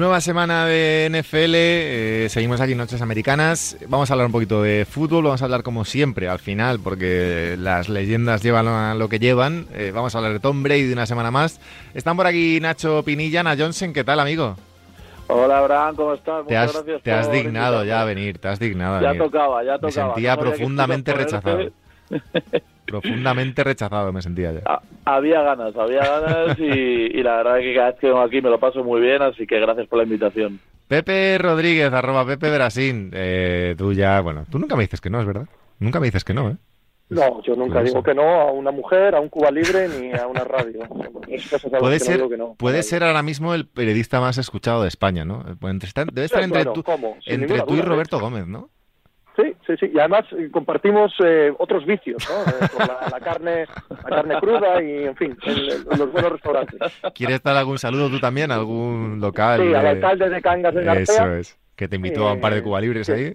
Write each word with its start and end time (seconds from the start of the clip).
Nueva 0.00 0.22
semana 0.22 0.64
de 0.64 1.10
NFL, 1.10 1.52
eh, 1.54 2.26
seguimos 2.30 2.58
aquí 2.58 2.72
en 2.72 2.78
Noches 2.78 3.02
Americanas. 3.02 3.76
Vamos 3.86 4.08
a 4.08 4.14
hablar 4.14 4.24
un 4.28 4.32
poquito 4.32 4.62
de 4.62 4.86
fútbol, 4.86 5.24
vamos 5.24 5.42
a 5.42 5.44
hablar 5.44 5.62
como 5.62 5.84
siempre 5.84 6.26
al 6.26 6.38
final, 6.38 6.80
porque 6.80 7.54
las 7.58 7.90
leyendas 7.90 8.42
llevan 8.42 8.66
a 8.66 8.94
lo 8.94 9.10
que 9.10 9.18
llevan. 9.18 9.66
Eh, 9.74 9.92
vamos 9.94 10.14
a 10.14 10.18
hablar 10.18 10.32
de 10.32 10.40
Tom 10.40 10.62
Brady 10.62 10.90
una 10.90 11.04
semana 11.04 11.30
más. 11.30 11.60
Están 11.92 12.16
por 12.16 12.26
aquí 12.26 12.60
Nacho 12.62 13.02
Pinilla, 13.02 13.40
Ana 13.40 13.54
Johnson, 13.58 13.92
¿qué 13.92 14.02
tal, 14.02 14.20
amigo? 14.20 14.56
Hola, 15.26 15.58
Abraham, 15.58 15.94
¿cómo 15.94 16.14
estás? 16.14 16.46
Te 16.46 16.56
has, 16.56 16.82
te 17.02 17.12
has 17.12 17.30
dignado 17.30 17.84
ya 17.84 18.00
a 18.00 18.06
venir, 18.06 18.38
te 18.38 18.48
has 18.48 18.58
dignado 18.58 18.96
a 18.96 19.02
Ya 19.02 19.08
venir. 19.08 19.22
tocaba, 19.22 19.62
ya 19.62 19.74
tocaba. 19.78 19.86
Me 19.86 19.92
sentía 20.14 20.34
No 20.34 20.40
profundamente 20.40 21.12
rechazado. 21.12 21.58
Profundamente 22.86 23.62
rechazado 23.62 24.12
me 24.12 24.20
sentía 24.22 24.52
ya. 24.52 24.60
Ah, 24.66 24.80
Había 25.04 25.42
ganas, 25.42 25.76
había 25.76 26.00
ganas 26.20 26.58
y, 26.58 26.62
y 27.18 27.22
la 27.22 27.36
verdad 27.36 27.58
es 27.60 27.64
que 27.64 27.74
cada 27.74 27.90
vez 27.92 28.00
que 28.00 28.06
vengo 28.08 28.20
aquí 28.20 28.40
me 28.42 28.50
lo 28.50 28.58
paso 28.58 28.82
muy 28.82 29.00
bien, 29.00 29.22
así 29.22 29.46
que 29.46 29.60
gracias 29.60 29.86
por 29.86 29.98
la 29.98 30.04
invitación. 30.04 30.58
Pepe 30.88 31.38
Rodríguez, 31.38 31.92
arroba 31.92 32.26
Pepe 32.26 32.50
Brasín. 32.52 33.10
Eh, 33.14 33.74
tú 33.78 33.92
ya, 33.92 34.20
bueno, 34.20 34.44
tú 34.50 34.58
nunca 34.58 34.74
me 34.74 34.82
dices 34.82 35.00
que 35.00 35.08
no, 35.10 35.20
es 35.20 35.26
verdad. 35.26 35.46
Nunca 35.78 36.00
me 36.00 36.06
dices 36.06 36.24
que 36.24 36.34
no, 36.34 36.50
¿eh? 36.50 36.56
No, 37.10 37.42
yo 37.42 37.56
nunca 37.56 37.82
digo 37.82 38.04
que 38.04 38.14
no 38.14 38.22
a 38.40 38.52
una 38.52 38.70
mujer, 38.70 39.16
a 39.16 39.20
un 39.20 39.28
Cuba 39.28 39.50
Libre 39.50 39.88
ni 39.88 40.12
a 40.12 40.26
una 40.28 40.44
radio. 40.44 40.80
Puede 41.80 41.98
que 41.98 42.04
no 42.04 42.04
ser, 42.04 42.16
digo 42.16 42.28
que 42.28 42.36
no. 42.36 42.54
puede 42.54 42.82
ser 42.84 43.02
ahora 43.04 43.22
mismo 43.22 43.54
el 43.54 43.66
periodista 43.66 44.20
más 44.20 44.38
escuchado 44.38 44.82
de 44.82 44.88
España, 44.88 45.24
¿no? 45.24 45.44
Entre- 45.62 45.90
debe 46.12 46.24
estar 46.24 46.42
entre 46.42 46.64
tú, 46.66 46.84
entre 47.26 47.60
tú 47.62 47.74
y 47.74 47.76
duda, 47.76 47.82
¿eh? 47.82 47.86
Roberto 47.86 48.18
Gómez, 48.20 48.46
¿no? 48.46 48.70
Sí, 49.40 49.54
sí, 49.66 49.72
sí. 49.80 49.90
Y 49.94 49.98
además 49.98 50.24
eh, 50.38 50.48
compartimos 50.52 51.12
eh, 51.24 51.52
otros 51.58 51.86
vicios, 51.86 52.22
¿no? 52.28 52.42
Eh, 52.52 52.68
con 52.76 52.86
la, 52.86 52.98
la 53.10 53.20
carne, 53.20 53.66
la 53.88 54.08
carne 54.16 54.34
cruda 54.40 54.82
y, 54.82 55.04
en 55.04 55.16
fin, 55.16 55.36
en, 55.44 55.56
en 55.92 55.98
los 55.98 56.12
buenos 56.12 56.32
restaurantes. 56.32 56.78
¿Quieres 57.14 57.42
dar 57.42 57.56
algún 57.56 57.78
saludo 57.78 58.10
tú 58.10 58.18
también? 58.20 58.50
¿Algún 58.50 59.18
local? 59.20 59.60
Sí, 59.60 59.74
al 59.74 59.82
de- 59.82 59.88
alcalde 59.88 60.28
de 60.30 60.42
Cangas 60.42 60.74
de 60.74 60.80
Eso 60.80 61.14
García. 61.14 61.38
es. 61.38 61.58
Que 61.76 61.88
te 61.88 61.96
invitó 61.96 62.28
a 62.28 62.34
un 62.34 62.40
par 62.40 62.52
de 62.52 62.58
Eh, 62.58 62.62
Cuba 62.62 62.80
Libres 62.80 63.08
ahí. 63.08 63.34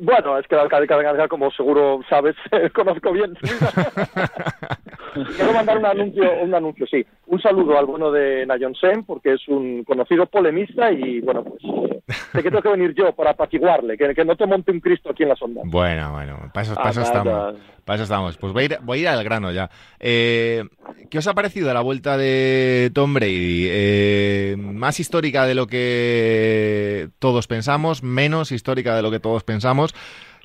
Bueno, 0.00 0.38
es 0.38 0.46
que 0.46 0.54
el 0.54 0.62
alcalde 0.62 0.86
de 0.86 1.02
García, 1.02 1.28
como 1.28 1.50
seguro 1.52 2.00
sabes, 2.08 2.34
conozco 2.74 3.12
bien. 3.12 3.36
Quiero 5.36 5.52
mandar 5.52 5.78
un 5.78 5.86
anuncio, 5.86 6.24
un 6.42 6.54
anuncio, 6.54 6.86
sí. 6.86 7.06
Un 7.26 7.40
saludo 7.40 7.78
al 7.78 7.86
bueno 7.86 8.10
de 8.10 8.44
Nayon 8.46 8.74
Sen, 8.74 9.04
porque 9.04 9.34
es 9.34 9.46
un 9.48 9.84
conocido 9.84 10.26
polemista 10.26 10.90
y, 10.90 11.20
bueno, 11.20 11.44
pues 11.44 11.62
eh, 11.64 12.00
sé 12.32 12.42
que 12.42 12.50
tengo 12.50 12.62
que 12.62 12.70
venir 12.70 12.94
yo 12.94 13.12
para 13.12 13.30
apaciguarle, 13.30 13.96
que, 13.96 14.12
que 14.14 14.24
no 14.24 14.34
te 14.36 14.46
monte 14.46 14.72
un 14.72 14.80
Cristo 14.80 15.10
aquí 15.10 15.22
en 15.22 15.28
la 15.28 15.36
sonda. 15.36 15.62
Bueno, 15.64 16.12
bueno, 16.12 16.50
para 16.52 16.62
eso, 16.62 16.74
Ah, 16.76 16.90
estamos. 16.90 17.54
Para 17.84 17.96
eso 17.96 18.04
estamos. 18.04 18.36
Pues 18.38 18.52
voy 18.52 18.64
a 18.64 18.96
ir, 18.96 19.08
al 19.08 19.24
grano 19.24 19.52
ya. 19.52 19.70
Eh, 20.00 20.64
¿Qué 21.10 21.18
os 21.18 21.26
ha 21.26 21.34
parecido 21.34 21.72
la 21.74 21.82
vuelta 21.82 22.16
de 22.16 22.90
Tom 22.94 23.12
Brady? 23.12 23.66
Eh, 23.68 24.56
¿Más 24.58 25.00
histórica 25.00 25.46
de 25.46 25.54
lo 25.54 25.66
que 25.66 27.10
todos 27.18 27.46
pensamos? 27.46 28.02
¿Menos 28.02 28.52
histórica 28.52 28.96
de 28.96 29.02
lo 29.02 29.10
que 29.10 29.20
todos 29.20 29.44
pensamos? 29.44 29.94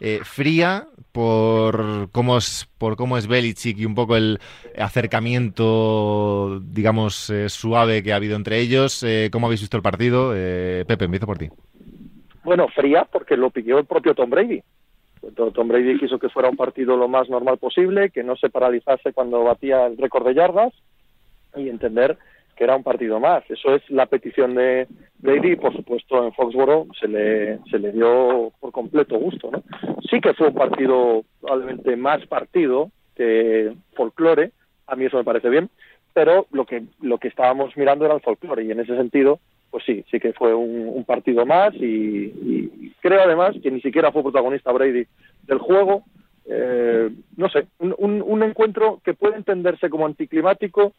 Eh, 0.02 0.20
¿Fría 0.24 0.88
por 1.12 2.10
cómo, 2.12 2.38
es, 2.38 2.70
por 2.78 2.96
cómo 2.96 3.18
es 3.18 3.28
Belichick 3.28 3.78
y 3.80 3.86
un 3.86 3.96
poco 3.96 4.16
el 4.16 4.40
acercamiento, 4.78 6.62
digamos, 6.64 7.32
suave 7.48 8.04
que 8.04 8.14
ha 8.14 8.18
habido 8.18 8.36
entre 8.36 8.60
ellos? 8.60 9.06
¿Cómo 9.32 9.48
habéis 9.48 9.62
visto 9.62 9.78
el 9.78 9.84
partido? 9.84 10.32
Pepe, 10.32 11.06
empiezo 11.06 11.26
por 11.26 11.38
ti. 11.38 11.50
Bueno, 12.44 12.68
fría, 12.70 13.08
porque 13.12 13.38
lo 13.38 13.50
pidió 13.50 13.78
el 13.80 13.86
propio 13.86 14.14
Tom 14.14 14.30
Brady. 14.30 14.62
Tom 15.54 15.68
Brady 15.68 16.00
quiso 16.00 16.20
que 16.20 16.30
fuera 16.30 16.50
un 16.50 16.58
partido 16.58 16.98
lo 16.98 17.08
más 17.08 17.30
normal 17.30 17.58
posible, 17.58 18.10
que 18.10 18.24
no 18.24 18.36
se 18.36 18.50
paralizase 18.50 19.14
cuando 19.14 19.44
batía 19.44 19.86
el 19.86 19.98
récord 19.98 20.26
de 20.26 20.34
yardas 20.34 20.74
y 21.56 21.70
entender 21.70 22.18
que 22.56 22.66
era 22.66 22.76
un 22.76 22.84
partido 22.84 23.20
más. 23.20 23.44
Eso 23.50 23.74
es 23.74 23.90
la 23.90 24.06
petición 24.06 24.56
de 24.56 24.88
Brady 25.20 25.54
y, 25.54 25.56
por 25.56 25.74
supuesto, 25.74 26.26
en 26.26 26.34
Foxboro 26.34 26.88
se 27.00 27.08
le, 27.08 27.60
se 27.72 27.80
le 27.80 27.94
dio 27.94 28.52
por 28.60 28.74
completo 28.74 29.18
gusto. 29.18 29.50
¿no? 29.50 29.64
Sí 30.10 30.20
que 30.20 30.34
fue 30.34 30.50
un 30.50 30.56
partido 30.56 31.24
probablemente 31.40 31.96
más 31.96 32.26
partido 32.28 32.92
que 33.16 33.74
folclore, 33.94 34.52
a 34.88 34.96
mí 34.96 35.06
eso 35.06 35.18
me 35.18 35.24
parece 35.24 35.50
bien, 35.50 35.70
pero 36.14 36.48
lo 36.52 36.66
que, 36.66 36.84
lo 37.02 37.18
que 37.18 37.30
estábamos 37.30 37.76
mirando 37.78 38.06
era 38.06 38.16
el 38.16 38.22
folclore 38.22 38.64
y 38.64 38.72
en 38.72 38.82
ese 38.82 38.96
sentido 38.98 39.40
pues 39.72 39.84
sí, 39.86 40.04
sí 40.10 40.20
que 40.20 40.34
fue 40.34 40.54
un, 40.54 40.88
un 40.88 41.04
partido 41.06 41.46
más 41.46 41.74
y, 41.76 41.86
y 41.86 42.94
creo 43.02 43.22
además 43.22 43.56
que 43.62 43.72
ni 43.72 43.82
siquiera 43.82 44.12
fue 44.12 44.24
protagonista 44.24 44.72
Brady 44.72 45.06
del 45.44 45.58
juego. 45.60 46.04
Eh, 46.52 47.10
no 47.38 47.48
sé, 47.50 47.68
un, 47.78 47.94
un, 48.00 48.24
un 48.26 48.44
encuentro 48.44 49.00
que 49.04 49.14
puede 49.14 49.36
entenderse 49.38 49.90
como 49.90 50.08
anticlimático 50.08 50.94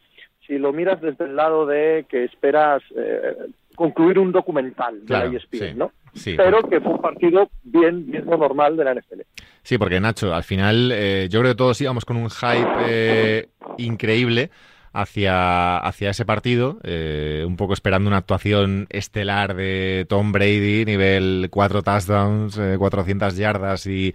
si 0.47 0.59
lo 0.59 0.72
miras 0.72 1.00
desde 1.00 1.25
el 1.25 1.36
lado 1.36 1.66
de 1.66 2.06
que 2.09 2.25
esperas 2.25 2.82
eh, 2.97 3.34
concluir 3.75 4.19
un 4.19 4.32
documental 4.32 5.00
Claro, 5.06 5.26
de 5.26 5.32
la 5.32 5.38
ESPN, 5.38 5.59
sí, 5.59 5.75
¿no? 5.76 5.92
sí, 6.14 6.34
Pero 6.36 6.62
que 6.62 6.80
fue 6.80 6.92
un 6.92 7.00
partido 7.00 7.48
bien, 7.64 8.10
bien 8.10 8.26
normal 8.26 8.76
de 8.76 8.84
la 8.84 8.94
NFL. 8.94 9.20
Sí, 9.62 9.78
porque 9.78 10.00
Nacho, 10.00 10.34
al 10.34 10.42
final 10.44 10.91
eh, 10.92 11.28
yo 11.30 11.41
creo 11.41 11.53
que 11.53 11.56
todos 11.59 11.80
íbamos 11.80 12.04
con 12.04 12.16
un 12.16 12.30
hype 12.30 12.69
eh, 12.88 13.48
increíble 13.78 14.50
hacia, 14.93 15.78
hacia 15.78 16.11
ese 16.11 16.25
partido, 16.25 16.78
eh, 16.83 17.45
un 17.47 17.56
poco 17.56 17.75
esperando 17.75 18.09
una 18.09 18.19
actuación 18.19 18.87
estelar 18.91 19.55
de 19.55 20.06
Tom 20.09 20.33
Brady, 20.33 20.84
nivel 20.84 21.49
4 21.51 21.83
touchdowns, 21.83 22.59
eh, 22.59 22.77
400 22.78 23.37
yardas 23.37 23.87
y, 23.87 24.12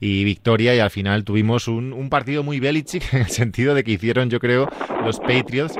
victoria, 0.00 0.74
y 0.74 0.80
al 0.80 0.90
final 0.90 1.24
tuvimos 1.24 1.68
un, 1.68 1.92
un 1.92 2.10
partido 2.10 2.42
muy 2.42 2.60
Belichick 2.60 3.12
en 3.14 3.20
el 3.20 3.28
sentido 3.28 3.74
de 3.74 3.84
que 3.84 3.92
hicieron, 3.92 4.30
yo 4.30 4.40
creo, 4.40 4.68
los 5.04 5.18
Patriots 5.20 5.74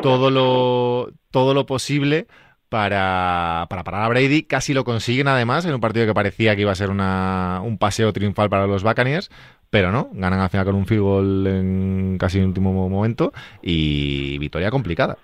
todo 0.00 0.30
lo, 0.30 1.12
todo 1.30 1.54
lo 1.54 1.66
posible 1.66 2.26
para, 2.68 3.66
para 3.68 3.84
parar 3.84 4.02
a 4.04 4.08
Brady. 4.08 4.42
Casi 4.42 4.74
lo 4.74 4.84
consiguen 4.84 5.28
además 5.28 5.64
en 5.64 5.74
un 5.74 5.80
partido 5.80 6.06
que 6.06 6.14
parecía 6.14 6.54
que 6.54 6.62
iba 6.62 6.72
a 6.72 6.76
ser 6.76 6.90
una, 6.90 7.60
un 7.62 7.78
paseo 7.78 8.12
triunfal 8.12 8.50
para 8.50 8.66
los 8.66 8.82
Buccaneers. 8.82 9.30
Pero 9.70 9.92
no, 9.92 10.08
ganan 10.12 10.40
al 10.40 10.50
final 10.50 10.66
con 10.66 10.74
un 10.76 10.86
field 10.86 11.02
goal 11.02 11.46
en 11.46 12.16
casi 12.18 12.38
el 12.38 12.46
último 12.46 12.72
momento 12.72 13.32
y 13.62 14.38
victoria 14.38 14.70
complicada. 14.70 15.18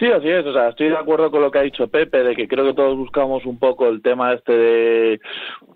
Sí, 0.00 0.06
así 0.06 0.28
es. 0.28 0.46
O 0.46 0.52
sea, 0.54 0.70
estoy 0.70 0.88
de 0.88 0.96
acuerdo 0.96 1.30
con 1.30 1.42
lo 1.42 1.50
que 1.50 1.58
ha 1.58 1.62
dicho 1.62 1.88
Pepe, 1.88 2.22
de 2.22 2.34
que 2.34 2.48
creo 2.48 2.64
que 2.64 2.72
todos 2.72 2.96
buscamos 2.96 3.44
un 3.44 3.58
poco 3.58 3.86
el 3.86 4.00
tema 4.00 4.32
este 4.32 4.52
de 4.52 5.20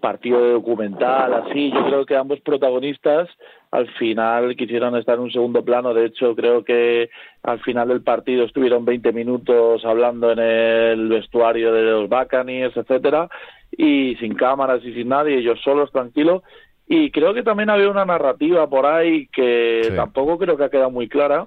partido 0.01 0.43
de 0.43 0.53
documental, 0.53 1.35
así. 1.35 1.71
Yo 1.71 1.85
creo 1.85 2.07
que 2.07 2.17
ambos 2.17 2.41
protagonistas 2.41 3.29
al 3.71 3.87
final 3.99 4.57
quisieron 4.57 4.97
estar 4.97 5.17
en 5.17 5.25
un 5.25 5.31
segundo 5.31 5.63
plano. 5.63 5.93
De 5.93 6.07
hecho, 6.07 6.35
creo 6.35 6.65
que 6.65 7.11
al 7.43 7.61
final 7.61 7.89
del 7.89 8.03
partido 8.03 8.45
estuvieron 8.45 8.87
20 8.87 9.13
minutos 9.13 9.85
hablando 9.85 10.33
en 10.33 10.39
el 10.39 11.09
vestuario 11.09 11.73
de 11.75 11.83
los 11.83 12.09
Buccaneers, 12.09 12.75
etcétera, 12.77 13.29
y 13.77 14.17
sin 14.17 14.37
cámaras 14.37 14.83
y 14.85 14.95
sin 14.95 15.09
nadie, 15.09 15.37
ellos 15.37 15.61
solos, 15.63 15.93
tranquilos. 15.93 16.43
Y 16.87 17.11
creo 17.11 17.33
que 17.33 17.43
también 17.43 17.71
había 17.71 17.89
una 17.91 18.05
narrativa 18.05 18.69
por 18.69 18.87
ahí 18.87 19.27
que 19.29 19.85
Sí. 19.85 19.97
tampoco 19.97 20.39
creo 20.39 20.57
que 20.57 20.65
ha 20.65 20.71
quedado 20.71 20.91
muy 20.91 21.09
clara, 21.09 21.47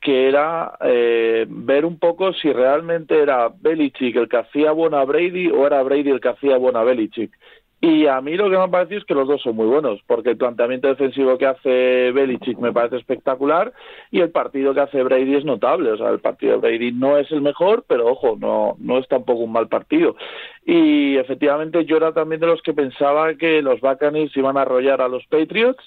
que 0.00 0.28
era 0.28 0.76
eh, 0.82 1.46
ver 1.48 1.84
un 1.84 1.98
poco 1.98 2.32
si 2.34 2.52
realmente 2.52 3.20
era 3.20 3.48
Belichick 3.48 4.16
el 4.16 4.28
que 4.28 4.36
hacía 4.38 4.72
bueno 4.72 4.98
a 4.98 5.04
Brady 5.04 5.48
o 5.48 5.66
era 5.66 5.82
Brady 5.82 6.10
el 6.10 6.20
que 6.20 6.28
hacía 6.28 6.56
bueno 6.58 6.78
a 6.78 6.84
Belichick. 6.84 7.30
Y 7.86 8.06
a 8.06 8.18
mí 8.22 8.34
lo 8.34 8.44
que 8.44 8.56
me 8.56 8.62
ha 8.62 8.68
parecido 8.68 9.00
es 9.00 9.04
que 9.04 9.12
los 9.12 9.28
dos 9.28 9.42
son 9.42 9.56
muy 9.56 9.66
buenos, 9.66 10.00
porque 10.06 10.30
el 10.30 10.38
planteamiento 10.38 10.88
defensivo 10.88 11.36
que 11.36 11.44
hace 11.44 12.12
Belichick 12.12 12.58
me 12.58 12.72
parece 12.72 12.96
espectacular 12.96 13.74
y 14.10 14.22
el 14.22 14.30
partido 14.30 14.72
que 14.72 14.80
hace 14.80 15.02
Brady 15.02 15.34
es 15.34 15.44
notable. 15.44 15.92
O 15.92 15.98
sea, 15.98 16.08
el 16.08 16.20
partido 16.20 16.52
de 16.52 16.58
Brady 16.60 16.92
no 16.92 17.18
es 17.18 17.30
el 17.30 17.42
mejor, 17.42 17.84
pero 17.86 18.06
ojo, 18.06 18.38
no, 18.40 18.76
no 18.78 18.96
es 18.96 19.06
tampoco 19.06 19.40
un 19.40 19.52
mal 19.52 19.68
partido. 19.68 20.16
Y 20.64 21.18
efectivamente 21.18 21.84
yo 21.84 21.98
era 21.98 22.14
también 22.14 22.40
de 22.40 22.46
los 22.46 22.62
que 22.62 22.72
pensaba 22.72 23.34
que 23.34 23.60
los 23.60 23.82
Buccaneers 23.82 24.34
iban 24.34 24.56
a 24.56 24.62
arrollar 24.62 25.02
a 25.02 25.08
los 25.08 25.26
Patriots, 25.26 25.84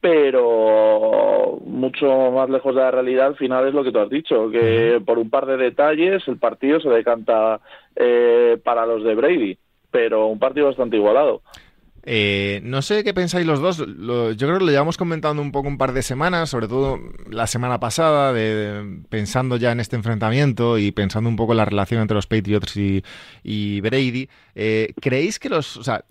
pero 0.00 1.60
mucho 1.64 2.32
más 2.32 2.50
lejos 2.50 2.74
de 2.74 2.80
la 2.80 2.90
realidad 2.90 3.28
al 3.28 3.36
final 3.36 3.68
es 3.68 3.74
lo 3.74 3.84
que 3.84 3.92
tú 3.92 4.00
has 4.00 4.10
dicho, 4.10 4.50
que 4.50 5.00
por 5.06 5.16
un 5.16 5.30
par 5.30 5.46
de 5.46 5.58
detalles 5.58 6.26
el 6.26 6.38
partido 6.38 6.80
se 6.80 6.88
decanta 6.88 7.60
eh, 7.94 8.58
para 8.64 8.84
los 8.84 9.04
de 9.04 9.14
Brady, 9.14 9.58
pero 9.90 10.26
un 10.26 10.38
partido 10.38 10.66
bastante 10.66 10.96
igualado. 10.96 11.42
Eh, 12.02 12.60
no 12.64 12.80
sé 12.80 13.04
qué 13.04 13.12
pensáis 13.12 13.46
los 13.46 13.60
dos. 13.60 13.78
Yo 13.78 13.86
creo 13.86 14.58
que 14.58 14.64
lo 14.64 14.70
llevamos 14.70 14.96
comentando 14.96 15.42
un 15.42 15.52
poco 15.52 15.68
un 15.68 15.76
par 15.76 15.92
de 15.92 16.02
semanas, 16.02 16.48
sobre 16.48 16.66
todo 16.66 16.98
la 17.28 17.46
semana 17.46 17.78
pasada, 17.78 18.32
de, 18.32 19.02
pensando 19.10 19.56
ya 19.56 19.72
en 19.72 19.80
este 19.80 19.96
enfrentamiento 19.96 20.78
y 20.78 20.92
pensando 20.92 21.28
un 21.28 21.36
poco 21.36 21.52
en 21.52 21.58
la 21.58 21.66
relación 21.66 22.00
entre 22.00 22.14
los 22.14 22.26
Patriots 22.26 22.76
y, 22.76 23.80
Brady. 23.80 24.28
Eh, 24.54 24.94
¿Creéis 25.00 25.38
que 25.38 25.50
los... 25.50 25.76
O 25.76 25.84
sea, 25.84 26.04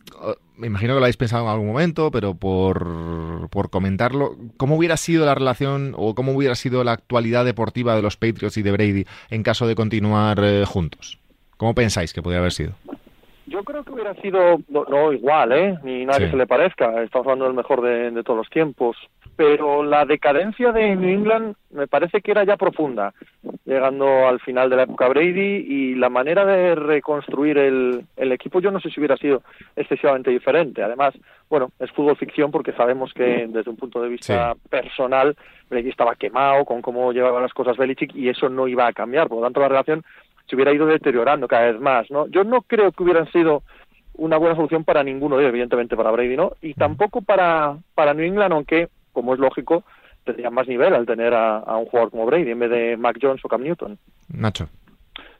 me 0.55 0.67
imagino 0.67 0.93
que 0.93 0.99
lo 0.99 1.05
habéis 1.05 1.17
pensado 1.17 1.45
en 1.45 1.51
algún 1.51 1.67
momento, 1.67 2.11
pero 2.11 2.35
por, 2.35 3.49
por 3.49 3.69
comentarlo, 3.69 4.37
¿cómo 4.57 4.75
hubiera 4.75 4.97
sido 4.97 5.25
la 5.25 5.33
relación 5.33 5.93
o 5.97 6.13
cómo 6.13 6.33
hubiera 6.33 6.55
sido 6.55 6.83
la 6.83 6.91
actualidad 6.91 7.45
deportiva 7.45 7.95
de 7.95 8.01
los 8.01 8.17
Patriots 8.17 8.57
y 8.57 8.61
de 8.61 8.71
Brady 8.71 9.05
en 9.29 9.41
caso 9.41 9.65
de 9.65 9.75
continuar 9.75 10.39
eh, 10.43 10.65
juntos? 10.65 11.19
¿Cómo 11.57 11.73
pensáis 11.73 12.13
que 12.13 12.21
podría 12.21 12.39
haber 12.39 12.53
sido? 12.53 12.73
Yo 13.49 13.63
creo 13.63 13.83
que 13.83 13.91
hubiera 13.91 14.13
sido, 14.15 14.59
no, 14.69 14.85
no 14.85 15.11
igual, 15.11 15.51
¿eh? 15.51 15.77
Ni 15.83 16.05
nada 16.05 16.19
Sí. 16.19 16.25
que 16.25 16.31
se 16.31 16.37
le 16.37 16.47
parezca, 16.47 17.01
estamos 17.03 17.25
hablando 17.27 17.45
del 17.45 17.53
mejor 17.55 17.81
de, 17.81 18.11
de 18.11 18.23
todos 18.23 18.37
los 18.37 18.49
tiempos, 18.49 18.95
pero 19.35 19.83
la 19.83 20.05
decadencia 20.05 20.71
de 20.71 20.95
New 20.95 21.09
England 21.09 21.55
me 21.71 21.87
parece 21.87 22.21
que 22.21 22.31
era 22.31 22.43
ya 22.43 22.57
profunda. 22.57 23.13
llegando 23.65 24.27
al 24.27 24.39
final 24.41 24.69
de 24.69 24.75
la 24.75 24.83
época 24.83 25.07
Brady 25.07 25.65
y 25.67 25.95
la 25.95 26.09
manera 26.09 26.43
de 26.45 26.73
reconstruir 26.75 27.57
el, 27.57 28.03
el 28.17 28.31
equipo 28.31 28.59
yo 28.59 28.71
no 28.71 28.79
sé 28.79 28.89
si 28.89 28.99
hubiera 28.99 29.15
sido 29.15 29.43
excesivamente 29.75 30.31
diferente. 30.31 30.81
Además, 30.83 31.13
bueno, 31.49 31.69
es 31.79 31.91
fútbol 31.91 32.17
ficción 32.17 32.49
porque 32.51 32.73
sabemos 32.73 33.13
que 33.13 33.45
desde 33.47 33.69
un 33.69 33.77
punto 33.77 34.01
de 34.01 34.09
vista 34.09 34.55
personal 34.69 35.35
Brady 35.69 35.89
estaba 35.89 36.15
quemado 36.15 36.65
con 36.65 36.81
cómo 36.81 37.13
llevaba 37.13 37.39
las 37.41 37.53
cosas 37.53 37.77
Belichick 37.77 38.15
y 38.15 38.27
eso 38.29 38.49
no 38.49 38.67
iba 38.67 38.87
a 38.87 38.93
cambiar. 38.93 39.27
Por 39.29 39.37
lo 39.37 39.43
tanto, 39.43 39.59
la 39.61 39.69
relación 39.69 40.03
se 40.49 40.55
hubiera 40.55 40.73
ido 40.73 40.85
deteriorando 40.87 41.47
cada 41.47 41.71
vez 41.71 41.79
más. 41.79 42.09
¿no? 42.09 42.27
Yo 42.27 42.43
no 42.43 42.61
creo 42.61 42.91
que 42.91 43.03
hubieran 43.03 43.31
sido 43.31 43.63
una 44.13 44.37
buena 44.37 44.55
solución 44.55 44.83
para 44.83 45.03
ninguno 45.03 45.37
de 45.37 45.43
ellos, 45.43 45.51
evidentemente 45.51 45.95
para 45.95 46.11
Brady 46.11 46.35
no, 46.35 46.51
y 46.61 46.73
tampoco 46.73 47.21
para, 47.21 47.77
para 47.95 48.13
New 48.13 48.25
England, 48.25 48.53
aunque, 48.53 48.89
como 49.13 49.33
es 49.33 49.39
lógico, 49.39 49.83
tendría 50.25 50.49
más 50.49 50.67
nivel 50.67 50.93
al 50.93 51.05
tener 51.05 51.33
a, 51.33 51.59
un 51.77 51.85
jugador 51.85 52.11
como 52.11 52.25
Brady 52.25 52.51
en 52.51 52.59
vez 52.59 52.69
de 52.69 52.97
Mac 52.97 53.17
Jones 53.21 53.43
o 53.43 53.47
Cam 53.47 53.63
Newton. 53.63 53.97
Nacho. 54.29 54.67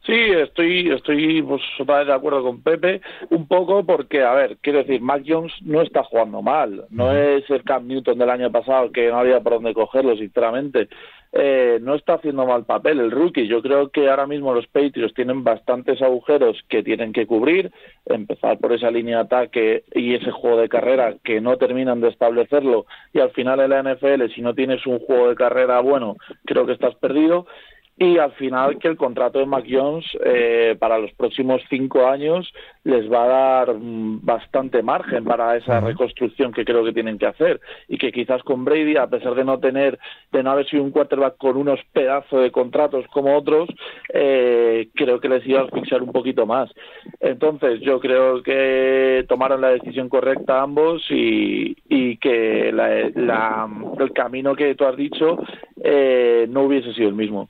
Sí, 0.06 0.16
estoy, 0.16 0.90
estoy 0.92 1.42
pues, 1.44 1.62
de 1.86 2.14
acuerdo 2.14 2.42
con 2.42 2.62
Pepe, 2.62 3.02
un 3.30 3.48
poco 3.48 3.86
porque, 3.86 4.24
a 4.24 4.34
ver, 4.34 4.58
quiero 4.62 4.80
decir, 4.80 5.02
Mac 5.02 5.24
Jones 5.28 5.52
no 5.62 5.82
está 5.82 6.04
jugando 6.04 6.42
mal, 6.42 6.86
no 6.90 7.12
es 7.12 7.48
el 7.50 7.64
Cam 7.64 7.86
Newton 7.86 8.18
del 8.18 8.30
año 8.30 8.50
pasado 8.50 8.92
que 8.92 9.10
no 9.10 9.20
había 9.20 9.42
por 9.42 9.54
dónde 9.54 9.74
cogerlo, 9.74 10.16
sinceramente. 10.16 10.88
Eh, 11.32 11.78
no 11.82 11.94
está 11.94 12.16
haciendo 12.16 12.46
mal 12.46 12.66
papel 12.66 13.00
el 13.00 13.12
rookie. 13.12 13.48
Yo 13.48 13.62
creo 13.62 13.90
que 13.90 14.10
ahora 14.10 14.26
mismo 14.26 14.54
los 14.54 14.66
Patriots 14.68 15.14
tienen 15.14 15.44
bastantes 15.44 16.02
agujeros 16.02 16.58
que 16.68 16.82
tienen 16.82 17.14
que 17.14 17.28
cubrir, 17.28 17.72
empezar 18.06 18.58
por 18.58 18.74
esa 18.74 18.90
línea 18.90 19.18
de 19.18 19.24
ataque 19.24 19.84
y 19.94 20.16
ese 20.16 20.32
juego 20.32 20.58
de 20.58 20.70
carrera 20.70 21.16
que 21.24 21.40
no 21.40 21.58
terminan 21.58 22.02
de 22.02 22.10
establecerlo. 22.10 22.88
Y 23.14 23.20
al 23.20 23.30
final 23.32 23.60
en 23.60 23.70
la 23.70 23.84
NFL 23.84 24.34
si 24.34 24.42
no 24.42 24.56
tienes 24.56 24.86
un 24.88 25.00
juego 25.00 25.30
de 25.30 25.36
carrera 25.36 25.80
bueno, 25.82 26.16
creo 26.46 26.66
que 26.66 26.74
estás 26.74 26.96
perdido 26.96 27.46
y 28.00 28.18
al 28.18 28.32
final 28.32 28.80
que 28.80 28.88
el 28.88 28.96
contrato 28.96 29.40
de 29.40 29.46
Mac 29.46 29.66
Jones 29.70 30.06
eh, 30.24 30.78
para 30.80 30.98
los 30.98 31.12
próximos 31.12 31.62
cinco 31.70 32.08
años 32.08 32.50
les 32.86 33.12
va 33.12 33.26
a 33.26 33.28
dar 33.28 33.74
mm, 33.76 34.26
bastante 34.26 34.82
margen 34.82 35.26
para 35.26 35.58
esa 35.58 35.82
reconstrucción 35.82 36.54
que 36.54 36.64
creo 36.64 36.86
que 36.86 36.94
tienen 36.94 37.18
que 37.18 37.26
hacer. 37.26 37.60
Y 37.90 37.98
que 37.98 38.14
quizás 38.14 38.42
con 38.44 38.64
Brady 38.64 38.96
a 38.96 39.08
pesar 39.08 39.36
de 39.36 39.44
no 39.44 39.60
tener 39.60 40.00
de 40.32 40.42
no 40.42 40.52
haber 40.52 40.66
sido 40.70 40.82
un 40.82 40.92
quarterback 40.92 41.36
con 41.36 41.58
unos 41.58 41.82
pedazos 41.92 42.42
de 42.42 42.52
contratos 42.52 43.06
como 43.08 43.36
otros 43.36 43.68
eh, 44.14 44.88
creo 44.96 45.20
que 45.20 45.28
les 45.28 45.46
iba 45.46 45.60
a 45.60 45.66
asfixiar 45.66 46.02
un 46.02 46.14
poquito 46.14 46.46
más. 46.46 46.72
Entonces 47.20 47.82
yo 47.82 48.00
creo 48.00 48.42
que 48.42 49.26
tomaron 49.28 49.60
la 49.60 49.72
decisión 49.72 50.08
correcta 50.08 50.62
ambos 50.62 51.06
y, 51.10 51.76
y 51.90 52.16
que 52.16 52.72
la, 52.72 52.98
el 52.98 54.14
camino 54.14 54.56
que 54.56 54.74
tú 54.76 54.86
has 54.86 54.96
dicho 54.96 55.38
eh, 55.84 56.48
no 56.50 56.62
hubiese 56.62 56.94
sido 56.94 57.10
el 57.10 57.16
mismo 57.16 57.50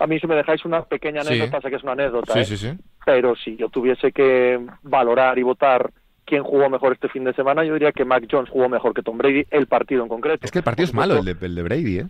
a 0.00 0.06
mí 0.06 0.18
si 0.18 0.26
me 0.26 0.34
dejáis 0.34 0.64
una 0.64 0.82
pequeña 0.82 1.20
anécdota, 1.20 1.60
sé 1.60 1.70
que 1.70 1.76
es 1.76 1.82
una 1.82 1.92
anécdota, 1.92 2.32
sí, 2.32 2.40
¿eh? 2.40 2.44
sí, 2.44 2.56
sí. 2.56 2.72
pero 3.04 3.36
si 3.36 3.56
yo 3.56 3.68
tuviese 3.68 4.12
que 4.12 4.58
valorar 4.82 5.38
y 5.38 5.42
votar 5.42 5.92
quién 6.24 6.42
jugó 6.42 6.70
mejor 6.70 6.94
este 6.94 7.08
fin 7.08 7.24
de 7.24 7.34
semana, 7.34 7.64
yo 7.64 7.74
diría 7.74 7.92
que 7.92 8.04
Mac 8.04 8.24
Jones 8.30 8.48
jugó 8.48 8.68
mejor 8.68 8.94
que 8.94 9.02
Tom 9.02 9.18
Brady, 9.18 9.44
el 9.50 9.66
partido 9.66 10.02
en 10.02 10.08
concreto. 10.08 10.44
Es 10.44 10.50
que 10.50 10.60
el 10.60 10.64
partido 10.64 10.84
es 10.84 10.94
malo, 10.94 11.18
el 11.18 11.24
de, 11.24 11.36
el 11.40 11.54
de 11.54 11.62
Brady, 11.62 11.98
¿eh? 11.98 12.06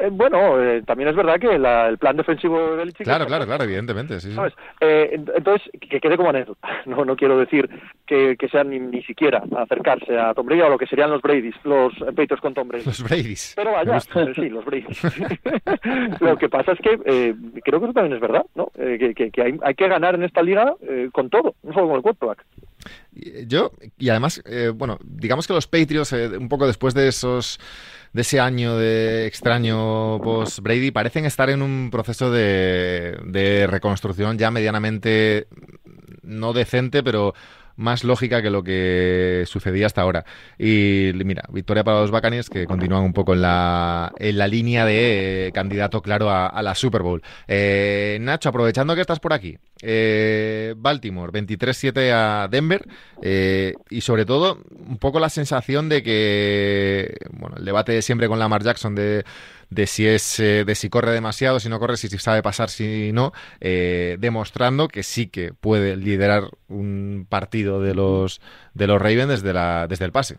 Eh, 0.00 0.10
bueno, 0.10 0.62
eh, 0.62 0.82
también 0.82 1.08
es 1.10 1.16
verdad 1.16 1.38
que 1.40 1.54
el 1.54 1.98
plan 1.98 2.16
defensivo 2.16 2.70
de 2.70 2.76
Belichick... 2.76 3.04
Claro, 3.04 3.26
claro, 3.26 3.46
claro, 3.46 3.64
evidentemente, 3.64 4.20
sí, 4.20 4.34
eh, 4.80 5.10
entonces, 5.12 5.68
que 5.80 6.00
quede 6.00 6.16
como 6.16 6.30
anécdota. 6.30 6.68
No, 6.88 7.04
no 7.04 7.16
quiero 7.16 7.38
decir 7.38 7.68
que, 8.06 8.36
que 8.38 8.48
sean 8.48 8.70
ni, 8.70 8.78
ni, 8.78 9.02
siquiera 9.02 9.42
acercarse 9.56 10.18
a 10.18 10.32
Tom 10.32 10.46
Brady 10.46 10.62
o 10.62 10.70
lo 10.70 10.78
que 10.78 10.86
serían 10.86 11.10
los 11.10 11.20
Bradys, 11.20 11.54
los 11.64 11.92
Patriots 11.98 12.40
con 12.40 12.54
Tom 12.54 12.68
Brady. 12.68 12.84
Los 12.84 13.02
Bradys. 13.02 13.52
Pero 13.56 13.72
vaya, 13.72 14.00
sí, 14.00 14.48
los 14.48 14.64
Bradys. 14.64 15.02
lo 16.20 16.36
que 16.38 16.48
pasa 16.48 16.72
es 16.72 16.78
que 16.78 16.96
creo 17.62 17.80
que 17.80 17.86
eso 17.86 17.92
también 17.92 18.14
es 18.14 18.20
verdad, 18.20 18.44
¿no? 18.54 18.70
que, 18.74 19.14
que, 19.14 19.42
hay, 19.42 19.58
hay, 19.62 19.74
que 19.74 19.88
ganar 19.88 20.14
en 20.14 20.22
esta 20.22 20.42
liga 20.42 20.74
con 21.12 21.28
todo, 21.28 21.54
no 21.62 21.74
solo 21.74 21.88
con 21.88 21.96
el 21.96 22.02
quarterback. 22.02 22.44
Yo, 23.46 23.72
y 23.98 24.08
además, 24.08 24.42
bueno, 24.74 24.98
digamos 25.04 25.46
que 25.46 25.52
los 25.52 25.66
Patriots, 25.66 26.12
un 26.12 26.48
poco 26.48 26.66
después 26.66 26.94
de 26.94 27.08
esos 27.08 27.58
de 28.12 28.22
ese 28.22 28.40
año 28.40 28.76
de 28.76 29.26
extraño 29.26 30.18
post 30.22 30.60
Brady 30.60 30.90
parecen 30.90 31.24
estar 31.24 31.50
en 31.50 31.62
un 31.62 31.90
proceso 31.90 32.30
de, 32.30 33.18
de 33.24 33.66
reconstrucción 33.66 34.38
ya 34.38 34.50
medianamente 34.50 35.48
no 36.22 36.52
decente, 36.52 37.02
pero 37.02 37.34
más 37.78 38.02
lógica 38.02 38.42
que 38.42 38.50
lo 38.50 38.62
que 38.62 39.44
sucedía 39.46 39.86
hasta 39.86 40.02
ahora. 40.02 40.24
Y 40.58 41.12
mira, 41.14 41.44
victoria 41.48 41.84
para 41.84 42.00
los 42.00 42.10
Buccaneers 42.10 42.50
que 42.50 42.66
continúan 42.66 43.04
un 43.04 43.12
poco 43.12 43.34
en 43.34 43.42
la, 43.42 44.12
en 44.18 44.36
la 44.36 44.48
línea 44.48 44.84
de 44.84 45.46
eh, 45.46 45.52
candidato 45.52 46.02
claro 46.02 46.28
a, 46.30 46.60
la 46.60 46.74
Super 46.74 47.02
Bowl. 47.02 47.22
Eh, 47.46 48.18
Nacho, 48.20 48.48
aprovechando 48.48 48.94
que 48.96 49.00
estás 49.00 49.20
por 49.20 49.32
aquí, 49.32 49.58
eh, 49.82 50.74
Baltimore 50.76 51.32
23-7 51.32 52.10
a 52.12 52.48
Denver 52.48 52.86
y 53.90 54.00
sobre 54.00 54.24
todo 54.24 54.62
un 54.70 54.98
poco 54.98 55.20
la 55.20 55.28
sensación 55.28 55.88
de 55.88 56.02
que, 56.02 57.16
bueno, 57.32 57.56
el 57.56 57.64
debate 57.64 57.92
de 57.92 58.02
siempre 58.02 58.28
con 58.28 58.38
Lamar 58.38 58.62
Jackson 58.62 58.94
de 58.94 59.24
de 59.70 59.86
si 59.86 60.06
es 60.06 60.40
eh, 60.40 60.64
de 60.64 60.74
si 60.74 60.88
corre 60.88 61.12
demasiado, 61.12 61.60
si 61.60 61.68
no 61.68 61.78
corre, 61.78 61.96
si, 61.96 62.08
sabe 62.18 62.42
pasar, 62.42 62.70
si 62.70 63.12
no, 63.12 63.32
eh, 63.60 64.16
demostrando 64.18 64.88
que 64.88 65.02
sí 65.02 65.28
que 65.28 65.52
puede 65.52 65.96
liderar 65.96 66.50
un 66.68 67.26
partido 67.28 67.80
de 67.80 67.94
los 67.94 68.40
de 68.74 68.86
los 68.86 69.00
Ravens 69.00 69.28
desde 69.28 69.52
la 69.52 69.86
desde 69.88 70.04
el 70.04 70.12
pase 70.12 70.38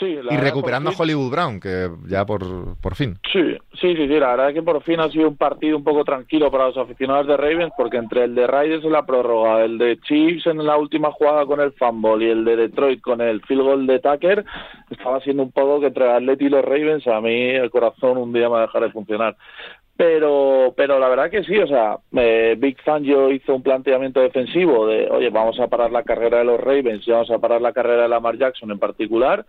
y 0.00 0.36
recuperando 0.36 0.90
a 0.90 0.94
Hollywood 0.96 1.30
Brown, 1.30 1.60
que 1.60 1.88
ya 2.08 2.24
por, 2.24 2.76
por 2.80 2.94
fin. 2.96 3.18
Sí, 3.32 3.56
sí, 3.80 3.94
sí, 3.94 4.06
la 4.06 4.30
verdad 4.30 4.48
es 4.48 4.54
que 4.54 4.62
por 4.62 4.82
fin 4.82 5.00
ha 5.00 5.10
sido 5.10 5.28
un 5.28 5.36
partido 5.36 5.76
un 5.76 5.84
poco 5.84 6.04
tranquilo 6.04 6.50
para 6.50 6.66
los 6.66 6.76
aficionados 6.76 7.26
de 7.26 7.36
Ravens, 7.36 7.72
porque 7.76 7.96
entre 7.98 8.24
el 8.24 8.34
de 8.34 8.46
Raiders 8.46 8.84
en 8.84 8.92
la 8.92 9.06
prórroga, 9.06 9.64
el 9.64 9.78
de 9.78 9.98
Chiefs 10.00 10.46
en 10.46 10.64
la 10.64 10.76
última 10.76 11.12
jugada 11.12 11.46
con 11.46 11.60
el 11.60 11.72
fumble 11.72 12.26
y 12.26 12.30
el 12.30 12.44
de 12.44 12.56
Detroit 12.56 13.00
con 13.00 13.20
el 13.20 13.40
field 13.42 13.62
goal 13.62 13.86
de 13.86 14.00
Tucker, 14.00 14.44
estaba 14.90 15.20
siendo 15.20 15.44
un 15.44 15.52
poco 15.52 15.80
que 15.80 15.86
entre 15.86 16.10
Atleti 16.10 16.46
y 16.46 16.50
los 16.50 16.64
Ravens 16.64 17.06
a 17.06 17.20
mí 17.20 17.50
el 17.50 17.70
corazón 17.70 18.18
un 18.18 18.32
día 18.32 18.48
me 18.48 18.54
va 18.54 18.58
a 18.58 18.66
dejar 18.66 18.82
de 18.82 18.90
funcionar 18.90 19.36
pero 19.96 20.74
pero 20.76 20.98
la 20.98 21.08
verdad 21.08 21.30
que 21.30 21.42
sí, 21.44 21.56
o 21.56 21.66
sea, 21.66 21.98
eh, 22.16 22.54
Big 22.58 22.80
Fangio 22.82 23.30
hizo 23.30 23.54
un 23.54 23.62
planteamiento 23.62 24.20
defensivo 24.20 24.86
de, 24.86 25.08
oye, 25.10 25.30
vamos 25.30 25.58
a 25.58 25.68
parar 25.68 25.90
la 25.90 26.02
carrera 26.02 26.38
de 26.38 26.44
los 26.44 26.60
Ravens 26.60 27.06
y 27.06 27.10
vamos 27.10 27.30
a 27.30 27.38
parar 27.38 27.62
la 27.62 27.72
carrera 27.72 28.02
de 28.02 28.08
Lamar 28.08 28.36
Jackson 28.36 28.70
en 28.70 28.78
particular, 28.78 29.46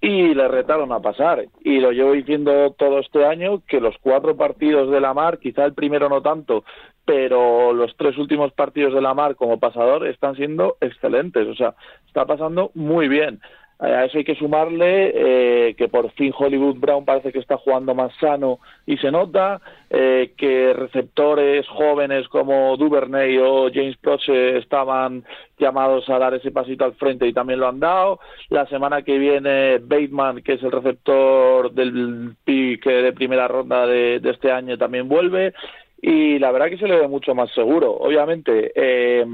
y 0.00 0.34
le 0.34 0.48
retaron 0.48 0.92
a 0.92 1.00
pasar. 1.00 1.44
Y 1.62 1.78
lo 1.78 1.92
llevo 1.92 2.12
diciendo 2.12 2.74
todo 2.78 3.00
este 3.00 3.26
año, 3.26 3.62
que 3.66 3.80
los 3.80 3.94
cuatro 4.00 4.36
partidos 4.36 4.90
de 4.90 5.00
Lamar, 5.00 5.38
quizá 5.38 5.64
el 5.64 5.74
primero 5.74 6.08
no 6.08 6.22
tanto, 6.22 6.64
pero 7.04 7.72
los 7.72 7.94
tres 7.96 8.16
últimos 8.16 8.52
partidos 8.52 8.94
de 8.94 9.02
Lamar 9.02 9.36
como 9.36 9.60
pasador 9.60 10.06
están 10.06 10.36
siendo 10.36 10.76
excelentes, 10.80 11.46
o 11.46 11.54
sea, 11.54 11.74
está 12.06 12.24
pasando 12.24 12.70
muy 12.74 13.08
bien. 13.08 13.40
A 13.80 14.04
eso 14.04 14.18
hay 14.18 14.24
que 14.24 14.34
sumarle 14.34 15.10
eh, 15.14 15.74
que 15.74 15.88
por 15.88 16.10
fin 16.12 16.34
Hollywood 16.36 16.76
Brown 16.76 17.06
parece 17.06 17.32
que 17.32 17.38
está 17.38 17.56
jugando 17.56 17.94
más 17.94 18.12
sano 18.20 18.58
y 18.84 18.98
se 18.98 19.10
nota, 19.10 19.58
eh, 19.88 20.34
que 20.36 20.74
receptores 20.74 21.66
jóvenes 21.66 22.28
como 22.28 22.76
Duvernay 22.76 23.38
o 23.38 23.70
James 23.72 23.96
Proche 23.96 24.58
estaban 24.58 25.24
llamados 25.58 26.06
a 26.10 26.18
dar 26.18 26.34
ese 26.34 26.50
pasito 26.50 26.84
al 26.84 26.92
frente 26.94 27.26
y 27.26 27.32
también 27.32 27.58
lo 27.58 27.68
han 27.68 27.80
dado. 27.80 28.20
La 28.50 28.66
semana 28.66 29.00
que 29.00 29.16
viene 29.16 29.78
Bateman, 29.78 30.42
que 30.42 30.54
es 30.54 30.62
el 30.62 30.72
receptor 30.72 31.72
del 31.72 32.34
pick 32.44 32.84
de 32.84 33.14
primera 33.14 33.48
ronda 33.48 33.86
de 33.86 34.20
este 34.22 34.52
año, 34.52 34.76
también 34.76 35.08
vuelve 35.08 35.54
y 36.02 36.38
la 36.38 36.50
verdad 36.50 36.68
que 36.68 36.78
se 36.78 36.88
le 36.88 36.98
ve 36.98 37.08
mucho 37.08 37.34
más 37.34 37.50
seguro. 37.52 37.92
Obviamente 37.92 38.72
eh, 38.74 39.24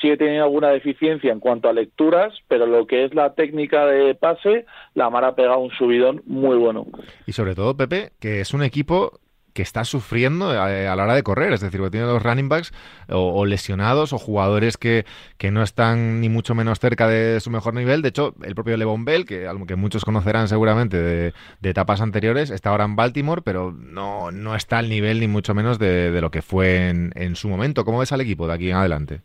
sigue 0.00 0.16
teniendo 0.16 0.44
alguna 0.44 0.70
deficiencia 0.70 1.32
en 1.32 1.40
cuanto 1.40 1.68
a 1.68 1.72
lecturas, 1.72 2.32
pero 2.48 2.66
lo 2.66 2.86
que 2.86 3.04
es 3.04 3.14
la 3.14 3.34
técnica 3.34 3.86
de 3.86 4.14
pase, 4.14 4.64
la 4.94 5.10
Mar 5.10 5.24
ha 5.24 5.34
pegado 5.34 5.58
un 5.58 5.70
subidón 5.70 6.22
muy 6.26 6.56
bueno. 6.56 6.86
Y 7.26 7.32
sobre 7.32 7.54
todo, 7.54 7.76
Pepe, 7.76 8.12
que 8.20 8.40
es 8.40 8.54
un 8.54 8.62
equipo 8.62 9.20
que 9.58 9.62
está 9.62 9.84
sufriendo 9.84 10.54
eh, 10.54 10.86
a, 10.86 10.94
la 10.94 11.02
hora 11.02 11.16
de 11.16 11.24
correr, 11.24 11.52
es 11.52 11.60
decir, 11.60 11.80
que 11.80 11.90
tiene 11.90 12.06
los 12.06 12.22
running 12.22 12.48
backs 12.48 12.72
o, 13.08 13.44
lesionados 13.44 14.12
o 14.12 14.18
jugadores 14.18 14.76
que, 14.76 15.04
que, 15.36 15.50
no 15.50 15.64
están 15.64 16.20
ni 16.20 16.28
mucho 16.28 16.54
menos 16.54 16.78
cerca 16.78 17.08
de 17.08 17.40
su 17.40 17.50
mejor 17.50 17.74
nivel. 17.74 18.00
De 18.00 18.10
hecho, 18.10 18.36
el 18.44 18.54
propio 18.54 18.76
Levon 18.76 19.04
Bell, 19.04 19.24
que, 19.24 19.50
que 19.66 19.74
muchos 19.74 20.04
conocerán 20.04 20.46
seguramente 20.46 20.96
de, 20.96 21.32
etapas 21.64 22.00
anteriores, 22.00 22.50
está 22.50 22.70
ahora 22.70 22.84
en 22.84 22.94
Baltimore, 22.94 23.42
pero 23.42 23.72
no, 23.72 24.30
no 24.30 24.54
está 24.54 24.78
al 24.78 24.88
nivel 24.88 25.18
ni 25.18 25.26
mucho 25.26 25.54
menos 25.54 25.80
de, 25.80 26.12
de 26.12 26.20
lo 26.20 26.30
que 26.30 26.40
fue 26.40 26.88
en, 26.88 27.10
en 27.16 27.34
su 27.34 27.48
momento. 27.48 27.84
¿Cómo 27.84 27.98
ves 27.98 28.12
al 28.12 28.20
equipo 28.20 28.46
de 28.46 28.54
aquí 28.54 28.70
en 28.70 28.76
adelante? 28.76 29.22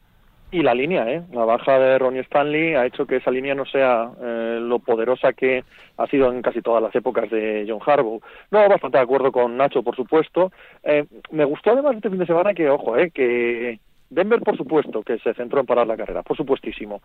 Y 0.54 0.62
la 0.62 0.76
línea, 0.76 1.12
¿eh? 1.12 1.24
La 1.32 1.46
baja 1.46 1.80
de 1.80 1.98
Ronnie 1.98 2.22
Stanley 2.22 2.76
ha 2.76 2.86
hecho 2.86 3.08
que 3.08 3.16
esa 3.16 3.32
línea 3.32 3.56
no 3.56 3.66
sea 3.66 4.12
eh, 4.22 4.60
lo 4.62 4.78
poderosa 4.78 5.34
que 5.34 5.64
ha 5.98 6.06
sido 6.06 6.32
en 6.32 6.44
casi 6.44 6.62
todas 6.62 6.84
las 6.84 6.94
épocas 6.94 7.28
de 7.32 7.66
John 7.68 7.80
Harbaugh. 7.84 8.22
No, 8.52 8.70
bastante 8.70 9.00
de 9.00 9.04
acuerdo 9.04 9.32
con 9.32 9.58
Nacho, 9.58 9.82
por 9.82 9.96
supuesto. 9.96 10.52
Eh, 10.84 11.06
me 11.32 11.44
gustó 11.44 11.72
además 11.72 11.96
este 11.96 12.12
fin 12.12 12.20
de 12.20 12.28
semana 12.28 12.54
que, 12.54 12.70
ojo, 12.70 12.96
eh, 12.96 13.10
que 13.10 13.80
Denver, 14.12 14.42
por 14.42 14.56
supuesto, 14.56 15.02
que 15.02 15.18
se 15.18 15.34
centró 15.34 15.60
en 15.60 15.66
parar 15.66 15.88
la 15.88 15.98
carrera, 15.98 16.22
por 16.22 16.38
supuestísimo. 16.38 17.02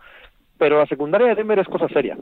Pero 0.59 0.77
la 0.77 0.85
secundaria 0.85 1.29
de 1.29 1.35
Denver 1.35 1.57
es 1.57 1.67
cosa 1.67 1.87
seria. 1.87 2.19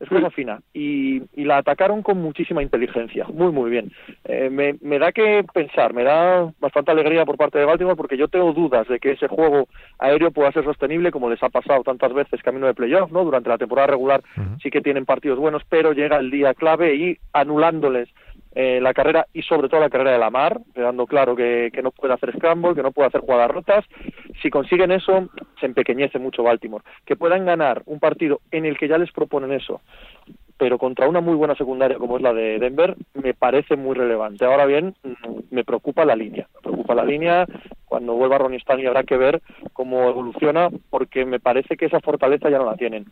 Es 0.00 0.08
cosa 0.08 0.30
fina. 0.30 0.60
Y, 0.72 1.22
la 1.42 1.58
atacaron 1.58 2.02
con 2.02 2.18
muchísima 2.22 2.62
inteligencia, 2.62 3.26
muy, 3.32 3.50
muy 3.50 3.70
bien. 3.70 3.90
Eh, 4.24 4.48
me, 4.48 4.76
me, 4.80 4.98
da 4.98 5.10
que 5.10 5.44
pensar, 5.52 5.92
me 5.92 6.04
da 6.04 6.52
bastante 6.60 6.92
alegría 6.92 7.24
por 7.24 7.36
parte 7.36 7.58
de 7.58 7.64
Baltimore 7.64 7.96
porque 7.96 8.16
yo 8.16 8.28
tengo 8.28 8.52
dudas 8.52 8.86
de 8.86 9.00
que 9.00 9.12
ese 9.12 9.26
juego 9.26 9.68
aéreo 9.98 10.30
pueda 10.30 10.52
ser 10.52 10.64
sostenible, 10.64 11.10
como 11.10 11.28
les 11.28 11.42
ha 11.42 11.48
pasado 11.48 11.82
tantas 11.82 12.12
veces 12.12 12.42
camino 12.42 12.66
de 12.66 12.74
playoff, 12.74 13.10
¿no? 13.10 13.24
Durante 13.24 13.48
la 13.48 13.58
temporada 13.58 13.88
regular 13.88 14.22
sí 14.62 14.70
que 14.70 14.80
tienen 14.80 15.04
partidos 15.04 15.38
buenos, 15.38 15.62
pero 15.68 15.92
llega 15.92 16.16
el 16.18 16.30
día 16.30 16.54
clave 16.54 16.94
y 16.94 17.18
anulándoles 17.32 18.08
eh, 18.54 18.80
la 18.80 18.92
carrera 18.92 19.26
y 19.32 19.42
sobre 19.42 19.68
todo 19.68 19.80
la 19.80 19.90
carrera 19.90 20.12
de 20.12 20.18
la 20.18 20.30
mar, 20.30 20.60
quedando 20.74 21.06
claro 21.06 21.34
que, 21.34 21.70
que, 21.72 21.82
no 21.82 21.90
puede 21.90 22.14
hacer 22.14 22.34
scramble, 22.36 22.74
que 22.74 22.82
no 22.82 22.92
puede 22.92 23.08
hacer 23.08 23.20
jugadas 23.20 23.50
rotas. 23.50 23.84
Si 24.42 24.50
consiguen 24.50 24.92
eso, 24.92 25.28
se 25.58 25.66
empequeñece 25.66 26.18
mucho 26.18 26.42
Baltimore. 26.42 26.84
Que 27.06 27.16
puedan 27.16 27.46
ganar 27.46 27.82
un 27.86 27.98
partido 27.98 28.40
en 28.50 28.66
el 28.66 28.78
que 28.78 28.88
ya 28.88 28.98
les 28.98 29.12
proponen 29.12 29.52
eso, 29.52 29.80
pero 30.62 30.78
contra 30.78 31.08
una 31.08 31.20
muy 31.20 31.34
buena 31.34 31.56
secundaria 31.56 31.98
como 31.98 32.16
es 32.16 32.22
la 32.22 32.32
de 32.32 32.60
Denver, 32.60 32.94
me 33.14 33.34
parece 33.34 33.74
muy 33.74 33.96
relevante. 33.96 34.44
Ahora 34.44 34.64
bien, 34.64 34.94
mm, 35.02 35.38
me 35.50 35.64
preocupa 35.64 36.04
la 36.04 36.14
línea. 36.14 36.46
Me 36.54 36.60
preocupa 36.60 36.94
la 36.94 37.04
línea. 37.04 37.46
Cuando 37.84 38.14
vuelva 38.14 38.38
Ronnie 38.38 38.58
Stanley 38.58 38.86
habrá 38.86 39.02
que 39.02 39.16
ver 39.16 39.42
cómo 39.72 40.08
evoluciona, 40.08 40.68
porque 40.88 41.24
me 41.24 41.40
parece 41.40 41.76
que 41.76 41.86
esa 41.86 41.98
fortaleza 41.98 42.48
ya 42.48 42.58
no 42.58 42.66
la 42.66 42.76
tienen. 42.76 43.06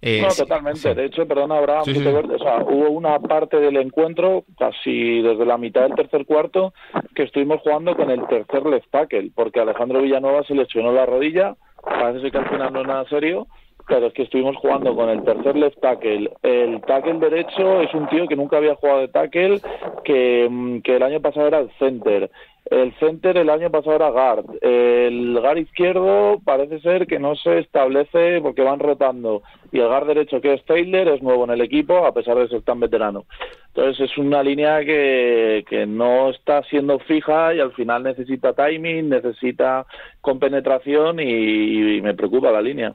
Eh, 0.00 0.22
no, 0.22 0.28
totalmente. 0.28 0.94
De 0.94 1.06
hecho, 1.06 1.26
perdona, 1.26 1.56
Abraham, 1.56 1.82
o 1.82 2.38
sea, 2.38 2.62
hubo 2.62 2.90
una 2.90 3.18
parte 3.18 3.58
del 3.58 3.76
encuentro, 3.76 4.44
casi 4.56 5.22
desde 5.22 5.44
la 5.44 5.58
mitad 5.58 5.82
del 5.82 5.94
tercer 5.94 6.24
cuarto, 6.24 6.72
que 7.14 7.24
estuvimos 7.24 7.60
jugando 7.62 7.96
con 7.96 8.10
el 8.10 8.24
tercer 8.28 8.64
left 8.64 8.90
tackle, 8.90 9.32
porque 9.34 9.60
Alejandro 9.60 10.02
Villanueva 10.02 10.44
se 10.44 10.54
lesionó 10.54 10.92
la 10.92 11.04
rodilla, 11.04 11.56
parece 11.82 12.30
que 12.30 12.38
al 12.38 12.48
final 12.48 12.72
no 12.72 12.82
es 12.82 12.86
nada 12.86 13.08
serio, 13.08 13.48
pero 13.88 14.06
es 14.06 14.12
que 14.12 14.22
estuvimos 14.22 14.54
jugando 14.56 14.94
con 14.94 15.08
el 15.08 15.24
tercer 15.24 15.56
left 15.56 15.80
tackle. 15.80 16.30
El 16.42 16.80
tackle 16.82 17.18
derecho 17.18 17.80
es 17.80 17.92
un 17.94 18.06
tío 18.08 18.28
que 18.28 18.36
nunca 18.36 18.58
había 18.58 18.76
jugado 18.76 19.00
de 19.00 19.08
tackle, 19.08 19.60
que, 20.04 20.46
mm, 20.48 20.80
que 20.80 20.96
el 20.96 21.02
año 21.02 21.20
pasado 21.20 21.48
era 21.48 21.58
el 21.58 21.70
center. 21.78 22.30
El 22.70 22.92
center 22.98 23.36
el 23.38 23.48
año 23.48 23.70
pasado 23.70 23.96
era 23.96 24.10
guard. 24.10 24.44
El 24.60 25.38
guard 25.40 25.56
izquierdo 25.58 26.40
parece 26.44 26.80
ser 26.80 27.06
que 27.06 27.18
no 27.18 27.34
se 27.34 27.60
establece 27.60 28.40
porque 28.42 28.62
van 28.62 28.78
rotando. 28.78 29.42
Y 29.72 29.78
el 29.78 29.86
guard 29.86 30.06
derecho, 30.06 30.40
que 30.40 30.54
es 30.54 30.64
Taylor, 30.64 31.08
es 31.08 31.22
nuevo 31.22 31.44
en 31.44 31.50
el 31.50 31.62
equipo, 31.62 32.04
a 32.04 32.12
pesar 32.12 32.36
de 32.36 32.48
ser 32.48 32.62
tan 32.62 32.80
veterano. 32.80 33.24
Entonces 33.68 34.10
es 34.10 34.18
una 34.18 34.42
línea 34.42 34.80
que, 34.80 35.64
que 35.68 35.86
no 35.86 36.30
está 36.30 36.62
siendo 36.64 36.98
fija 36.98 37.54
y 37.54 37.60
al 37.60 37.72
final 37.72 38.02
necesita 38.02 38.52
timing, 38.52 39.08
necesita 39.08 39.86
compenetración 40.20 41.20
y, 41.20 41.96
y 41.96 42.02
me 42.02 42.14
preocupa 42.14 42.50
la 42.50 42.60
línea. 42.60 42.94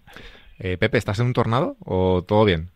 Eh, 0.60 0.78
Pepe, 0.78 0.98
¿estás 0.98 1.20
en 1.20 1.28
un 1.28 1.34
tornado 1.34 1.78
o 1.84 2.24
todo 2.24 2.46
bien? 2.46 2.73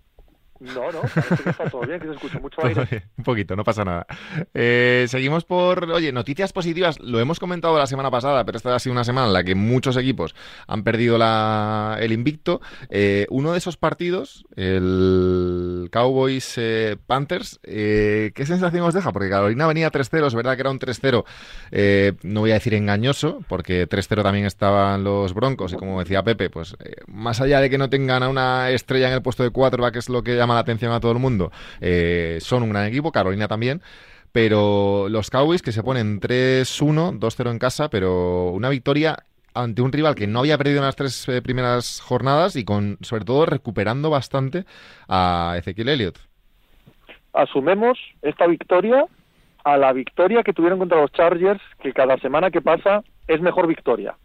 No, 0.60 0.92
no, 0.92 1.02
parece 1.02 1.44
que 1.44 1.50
está 1.50 1.70
todo 1.70 1.82
bien, 1.82 2.00
que 2.00 2.08
se 2.08 2.14
escucha 2.14 2.40
mucho 2.40 2.66
aire. 2.66 3.04
Un 3.18 3.24
poquito, 3.24 3.56
no 3.56 3.64
pasa 3.64 3.86
nada. 3.86 4.08
Eh, 4.54 5.06
seguimos 5.08 5.46
por, 5.46 5.90
oye, 5.92 6.12
noticias 6.12 6.54
positivas. 6.54 7.00
Lo 7.00 7.20
hemos 7.20 7.40
comentado 7.40 7.78
la 7.78 7.88
semana 7.88 8.10
pasada, 8.10 8.44
pero 8.46 8.58
esta 8.58 8.76
ha 8.76 8.80
sido 8.80 8.94
una 8.94 9.04
semana 9.04 9.28
en 9.28 9.34
la 9.34 9.44
que 9.44 9.56
muchos 9.56 9.98
equipos 9.98 10.36
han 10.68 10.84
perdido 10.84 11.18
la, 11.18 11.98
el 12.00 12.12
invicto. 12.12 12.62
Eh, 12.90 13.28
uno 13.30 13.52
de 13.52 13.60
esos 13.60 13.78
partidos, 13.78 14.46
el 14.56 15.90
Cowboys 15.92 16.56
eh, 16.58 16.98
Panthers, 17.06 17.60
¿qué 17.64 18.44
sensación 18.46 18.84
os 18.84 18.94
deja? 18.94 19.12
Porque 19.12 19.30
Carolina 19.30 19.68
venía 19.68 19.92
3-0, 19.92 20.28
es 20.28 20.36
verdad 20.36 20.56
que 20.56 20.62
era 20.62 20.72
un 20.72 20.80
3-0, 20.80 22.18
no 22.24 22.40
voy 22.42 22.52
a 22.52 22.56
decir 22.56 22.74
engañoso, 22.74 23.44
porque 23.48 23.88
3-0 23.88 24.24
también 24.24 24.46
estaban 24.46 25.04
los 25.04 25.34
Broncos, 25.34 25.74
y 25.74 25.76
como 25.76 26.00
decía 26.00 26.24
Pepe, 26.24 26.50
pues 26.50 26.76
más 27.08 27.42
allá 27.42 27.60
de 27.60 27.70
que 27.70 27.78
no 27.78 27.90
tengan 27.90 28.24
a 28.24 28.30
una 28.30 28.72
estrella 28.72 29.08
en 29.08 29.14
el 29.14 29.22
puesto 29.22 29.44
de 29.44 29.52
va 29.58 29.92
que 29.92 30.00
es 30.00 30.10
lo 30.10 30.24
que 30.24 30.36
llama 30.48 30.56
la 30.56 30.62
atención 30.62 30.92
a 30.94 31.00
todo 31.00 31.12
el 31.12 31.20
mundo, 31.20 31.52
eh, 31.82 32.38
son 32.42 32.64
un 32.64 32.70
gran 32.70 32.86
equipo, 32.86 33.12
Carolina 33.12 33.48
también. 33.48 33.82
Pero 34.32 35.08
los 35.10 35.30
Cowboys 35.30 35.62
que 35.62 35.72
se 35.72 35.82
ponen 35.84 36.20
3-1, 36.20 37.18
2-0 37.20 37.52
en 37.52 37.60
casa, 37.60 37.90
pero 37.90 38.52
una 38.52 38.70
victoria 38.70 39.18
ante 39.54 39.82
un 39.82 39.92
rival 39.92 40.16
que 40.16 40.28
no 40.28 40.40
había 40.40 40.58
perdido 40.58 40.78
en 40.78 40.86
las 40.86 40.96
tres 40.96 41.28
eh, 41.28 41.42
primeras 41.42 42.00
jornadas 42.02 42.56
y 42.56 42.64
con, 42.64 42.98
sobre 43.02 43.26
todo, 43.26 43.46
recuperando 43.46 44.10
bastante 44.10 44.66
a 45.08 45.56
Ezequiel 45.58 45.90
Elliott. 45.90 46.20
Asumemos 47.34 47.98
esta 48.22 48.46
victoria 48.46 49.06
a 49.64 49.78
la 49.78 49.92
victoria 49.92 50.44
que 50.44 50.54
tuvieron 50.54 50.80
contra 50.80 51.02
los 51.02 51.12
Chargers, 51.12 51.62
que 51.82 51.92
cada 51.94 52.18
semana 52.18 52.52
que 52.52 52.62
pasa 52.62 53.04
es 53.28 53.42
mejor 53.42 53.66
victoria 53.66 54.16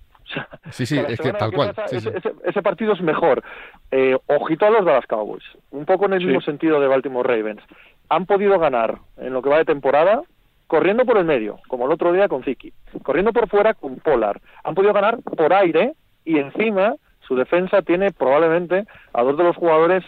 sí, 0.71 0.87
sí, 0.87 0.99
es 0.99 1.21
que 1.21 1.33
tal 1.33 1.53
cual. 1.53 1.75
ese, 1.91 2.63
partido 2.63 2.93
es 2.93 3.01
mejor. 3.01 3.43
Eh, 3.91 4.17
ojito 4.27 4.67
a 4.67 4.71
los 4.71 4.85
Dallas 4.85 5.07
Cowboys. 5.07 5.45
Un 5.71 5.85
poco 5.85 6.07
en 6.07 6.15
el 6.15 6.25
mismo 6.25 6.41
sentido 6.41 6.81
de 6.81 6.89
Baltimore 6.89 7.29
Ravens. 7.29 7.63
Han 8.09 8.27
podido 8.27 8.59
ganar 8.59 8.99
en 9.17 9.33
lo 9.33 9.43
que 9.43 9.51
va 9.51 9.59
de 9.59 9.65
temporada 9.65 10.23
corriendo 10.67 11.05
por 11.05 11.19
el 11.19 11.25
medio, 11.25 11.59
como 11.69 11.87
el 11.87 11.93
otro 11.93 12.13
día 12.13 12.29
con 12.29 12.45
Ziki. 12.45 12.73
Corriendo 13.03 13.33
por 13.33 13.49
fuera 13.49 13.75
con 13.75 13.97
Polar. 13.97 14.41
Han 14.65 14.75
podido 14.75 14.93
ganar 14.93 15.19
por 15.23 15.53
aire 15.53 15.93
y 16.25 16.39
encima 16.39 16.95
su 17.27 17.37
defensa 17.37 17.83
tiene 17.83 18.11
probablemente 18.11 18.85
a 19.13 19.23
dos 19.23 19.37
de 19.37 19.45
los 19.45 19.57
jugadores 19.57 20.05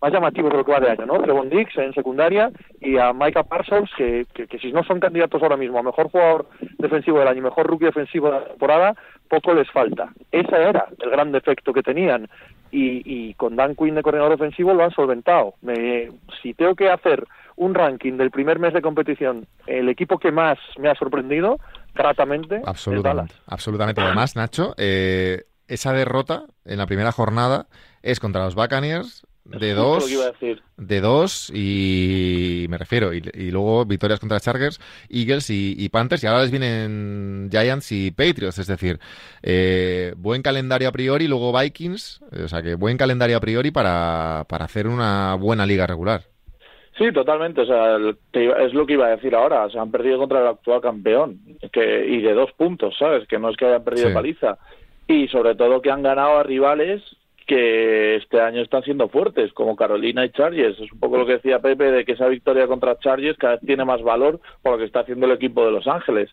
más 0.00 0.12
llamativos 0.12 0.50
de 0.50 0.58
lo 0.58 0.64
que 0.64 0.72
va 0.72 0.80
de 0.80 0.90
año, 0.90 1.06
¿no? 1.06 1.20
Trevon 1.20 1.48
Dix 1.48 1.76
en 1.78 1.94
secundaria 1.94 2.50
y 2.80 2.98
a 2.98 3.12
Micah 3.12 3.44
Parsons, 3.44 3.90
que, 3.96 4.26
que, 4.34 4.58
si 4.58 4.72
no 4.72 4.84
son 4.84 5.00
candidatos 5.00 5.42
ahora 5.42 5.56
mismo 5.56 5.78
a 5.78 5.82
mejor 5.82 6.10
jugador 6.10 6.46
defensivo 6.84 7.18
del 7.18 7.28
año 7.28 7.42
mejor 7.42 7.66
rookie 7.66 7.86
defensivo 7.86 8.28
de 8.28 8.40
la 8.40 8.44
temporada, 8.44 8.94
poco 9.28 9.54
les 9.54 9.70
falta. 9.70 10.12
Ese 10.30 10.56
era 10.56 10.86
el 11.00 11.10
gran 11.10 11.32
defecto 11.32 11.72
que 11.72 11.82
tenían 11.82 12.28
y, 12.70 13.02
y 13.04 13.34
con 13.34 13.56
Dan 13.56 13.74
Quinn 13.74 13.94
de 13.94 14.02
coordinador 14.02 14.38
defensivo 14.38 14.74
lo 14.74 14.84
han 14.84 14.90
solventado. 14.90 15.54
Me, 15.62 16.10
si 16.42 16.54
tengo 16.54 16.74
que 16.74 16.90
hacer 16.90 17.26
un 17.56 17.74
ranking 17.74 18.16
del 18.16 18.30
primer 18.30 18.58
mes 18.58 18.72
de 18.72 18.82
competición, 18.82 19.46
el 19.66 19.88
equipo 19.88 20.18
que 20.18 20.32
más 20.32 20.58
me 20.78 20.88
ha 20.88 20.94
sorprendido, 20.94 21.58
gratamente, 21.94 22.62
absolutamente, 22.64 23.34
absolutamente. 23.46 24.00
Además, 24.00 24.34
Nacho, 24.34 24.74
eh, 24.76 25.44
esa 25.68 25.92
derrota 25.92 26.44
en 26.64 26.78
la 26.78 26.86
primera 26.86 27.12
jornada 27.12 27.66
es 28.02 28.20
contra 28.20 28.44
los 28.44 28.54
Buccaneers 28.54 29.24
de 29.60 29.74
dos, 29.74 30.10
de 30.76 31.00
dos 31.00 31.50
y 31.54 32.66
me 32.68 32.78
refiero, 32.78 33.12
y, 33.12 33.50
luego 33.50 33.84
victorias 33.84 34.18
contra 34.18 34.40
Chargers, 34.40 34.80
Eagles 35.10 35.50
y, 35.50 35.88
Panthers, 35.90 36.24
y 36.24 36.26
ahora 36.26 36.42
les 36.42 36.50
vienen 36.50 37.48
Giants 37.50 37.92
y 37.92 38.10
Patriots, 38.10 38.58
es 38.58 38.66
decir, 38.66 38.98
eh, 39.42 40.14
buen 40.16 40.42
calendario 40.42 40.88
a 40.88 40.92
priori, 40.92 41.28
luego 41.28 41.52
Vikings, 41.58 42.22
o 42.44 42.48
sea 42.48 42.62
que 42.62 42.74
buen 42.74 42.96
calendario 42.96 43.36
a 43.36 43.40
priori 43.40 43.70
para, 43.70 44.46
para 44.48 44.64
hacer 44.64 44.86
una 44.86 45.34
buena 45.34 45.66
liga 45.66 45.86
regular. 45.86 46.22
Sí, 46.96 47.10
totalmente. 47.12 47.62
O 47.62 47.66
sea, 47.66 47.96
es 47.96 48.72
lo 48.72 48.86
que 48.86 48.92
iba 48.92 49.06
a 49.06 49.16
decir 49.16 49.34
ahora. 49.34 49.68
Se 49.70 49.78
han 49.78 49.90
perdido 49.90 50.18
contra 50.18 50.40
el 50.40 50.46
actual 50.46 50.80
campeón 50.80 51.40
que, 51.72 52.06
y 52.06 52.20
de 52.20 52.34
dos 52.34 52.52
puntos, 52.52 52.94
¿sabes? 52.98 53.26
Que 53.26 53.38
no 53.38 53.50
es 53.50 53.56
que 53.56 53.66
hayan 53.66 53.82
perdido 53.82 54.12
paliza. 54.12 54.58
Y 55.08 55.26
sobre 55.28 55.54
todo 55.56 55.82
que 55.82 55.90
han 55.90 56.02
ganado 56.02 56.38
a 56.38 56.44
rivales 56.44 57.02
que 57.46 58.16
este 58.16 58.40
año 58.40 58.62
están 58.62 58.82
siendo 58.82 59.08
fuertes, 59.08 59.52
como 59.52 59.76
Carolina 59.76 60.24
y 60.24 60.30
Chargers. 60.30 60.78
Es 60.80 60.92
un 60.92 61.00
poco 61.00 61.18
lo 61.18 61.26
que 61.26 61.34
decía 61.34 61.60
Pepe 61.60 61.90
de 61.90 62.04
que 62.04 62.12
esa 62.12 62.28
victoria 62.28 62.66
contra 62.66 62.98
Chargers 62.98 63.38
cada 63.38 63.54
vez 63.54 63.66
tiene 63.66 63.84
más 63.84 64.02
valor 64.02 64.40
por 64.62 64.72
lo 64.72 64.78
que 64.78 64.84
está 64.84 65.00
haciendo 65.00 65.26
el 65.26 65.32
equipo 65.32 65.64
de 65.64 65.72
Los 65.72 65.86
Ángeles. 65.86 66.30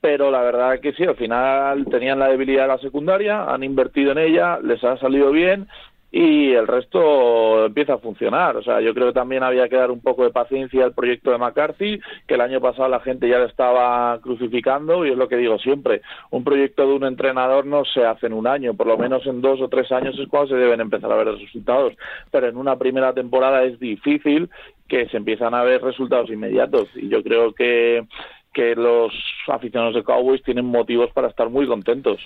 Pero 0.00 0.30
la 0.30 0.42
verdad 0.42 0.80
que 0.80 0.92
sí, 0.92 1.04
al 1.04 1.16
final 1.16 1.84
tenían 1.86 2.18
la 2.18 2.28
debilidad 2.28 2.62
de 2.62 2.68
la 2.68 2.78
secundaria, 2.78 3.44
han 3.44 3.64
invertido 3.64 4.12
en 4.12 4.18
ella, 4.18 4.60
les 4.62 4.82
ha 4.84 4.96
salido 4.98 5.32
bien 5.32 5.66
y 6.10 6.52
el 6.52 6.66
resto 6.66 7.66
empieza 7.66 7.94
a 7.94 7.98
funcionar. 7.98 8.56
O 8.56 8.62
sea, 8.62 8.80
yo 8.80 8.94
creo 8.94 9.08
que 9.08 9.12
también 9.12 9.42
había 9.42 9.68
que 9.68 9.76
dar 9.76 9.90
un 9.90 10.00
poco 10.00 10.24
de 10.24 10.30
paciencia 10.30 10.84
al 10.84 10.94
proyecto 10.94 11.30
de 11.30 11.38
McCarthy, 11.38 12.00
que 12.26 12.34
el 12.34 12.40
año 12.40 12.60
pasado 12.60 12.88
la 12.88 13.00
gente 13.00 13.28
ya 13.28 13.38
le 13.38 13.46
estaba 13.46 14.18
crucificando 14.20 15.04
y 15.04 15.10
es 15.10 15.16
lo 15.16 15.28
que 15.28 15.36
digo 15.36 15.58
siempre, 15.58 16.00
un 16.30 16.44
proyecto 16.44 16.86
de 16.86 16.94
un 16.94 17.04
entrenador 17.04 17.66
no 17.66 17.84
se 17.84 18.04
hace 18.04 18.26
en 18.26 18.32
un 18.32 18.46
año, 18.46 18.74
por 18.74 18.86
lo 18.86 18.96
menos 18.96 19.26
en 19.26 19.40
dos 19.40 19.60
o 19.60 19.68
tres 19.68 19.92
años 19.92 20.18
es 20.18 20.28
cuando 20.28 20.48
se 20.48 20.60
deben 20.60 20.80
empezar 20.80 21.12
a 21.12 21.16
ver 21.16 21.26
los 21.26 21.40
resultados, 21.40 21.92
pero 22.30 22.48
en 22.48 22.56
una 22.56 22.76
primera 22.76 23.12
temporada 23.12 23.64
es 23.64 23.78
difícil 23.78 24.48
que 24.88 25.06
se 25.08 25.18
empiezan 25.18 25.54
a 25.54 25.62
ver 25.62 25.82
resultados 25.82 26.30
inmediatos 26.30 26.88
y 26.94 27.08
yo 27.08 27.22
creo 27.22 27.52
que 27.52 28.06
que 28.54 28.74
los 28.74 29.12
aficionados 29.46 29.94
de 29.94 30.02
Cowboys 30.02 30.42
tienen 30.42 30.64
motivos 30.64 31.12
para 31.12 31.28
estar 31.28 31.48
muy 31.48 31.68
contentos. 31.68 32.18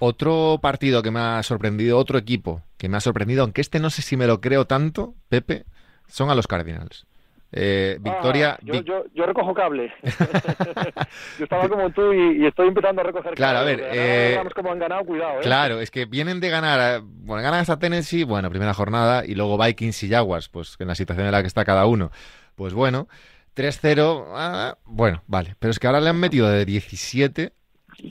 Otro 0.00 0.58
partido 0.60 1.00
que 1.00 1.12
me 1.12 1.20
ha 1.20 1.42
sorprendido, 1.42 1.96
otro 1.96 2.18
equipo 2.18 2.60
que 2.84 2.90
me 2.90 2.98
ha 2.98 3.00
sorprendido, 3.00 3.40
aunque 3.44 3.62
este 3.62 3.80
no 3.80 3.88
sé 3.88 4.02
si 4.02 4.14
me 4.14 4.26
lo 4.26 4.42
creo 4.42 4.66
tanto, 4.66 5.14
Pepe, 5.30 5.64
son 6.06 6.28
a 6.28 6.34
los 6.34 6.46
Cardinals. 6.46 7.06
Eh, 7.50 7.96
victoria. 7.98 8.58
Ah, 8.60 8.82
yo, 9.14 9.24
recojo 9.24 9.54
cable. 9.54 9.90
yo 11.38 11.44
estaba 11.44 11.66
como 11.66 11.88
tú 11.88 12.12
y, 12.12 12.44
estoy 12.44 12.68
empezando 12.68 13.00
a 13.00 13.04
recoger 13.04 13.32
claro, 13.36 13.60
cable. 13.60 13.72
a 13.72 13.76
ver. 13.76 13.90
Eh, 13.90 14.38
como 14.54 14.70
han 14.70 14.80
ganado, 14.80 15.02
cuidado. 15.06 15.38
¿eh? 15.38 15.42
Claro, 15.42 15.80
es 15.80 15.90
que 15.90 16.04
vienen 16.04 16.40
de 16.40 16.50
ganar. 16.50 17.00
Bueno, 17.02 17.42
ganan 17.42 17.60
hasta 17.60 17.78
Tennessee, 17.78 18.24
bueno, 18.24 18.50
primera 18.50 18.74
jornada, 18.74 19.24
y 19.24 19.34
luego 19.34 19.56
Vikings 19.56 20.02
y 20.02 20.10
Jaguars, 20.10 20.50
pues 20.50 20.76
en 20.78 20.88
la 20.88 20.94
situación 20.94 21.24
en 21.24 21.32
la 21.32 21.40
que 21.40 21.46
está 21.46 21.64
cada 21.64 21.86
uno. 21.86 22.10
Pues 22.54 22.74
bueno, 22.74 23.08
3-0, 23.56 24.26
ah, 24.34 24.76
bueno, 24.84 25.22
vale. 25.26 25.56
Pero 25.58 25.70
es 25.70 25.78
que 25.78 25.86
ahora 25.86 26.02
le 26.02 26.10
han 26.10 26.20
metido 26.20 26.50
de 26.50 26.66
17 26.66 27.54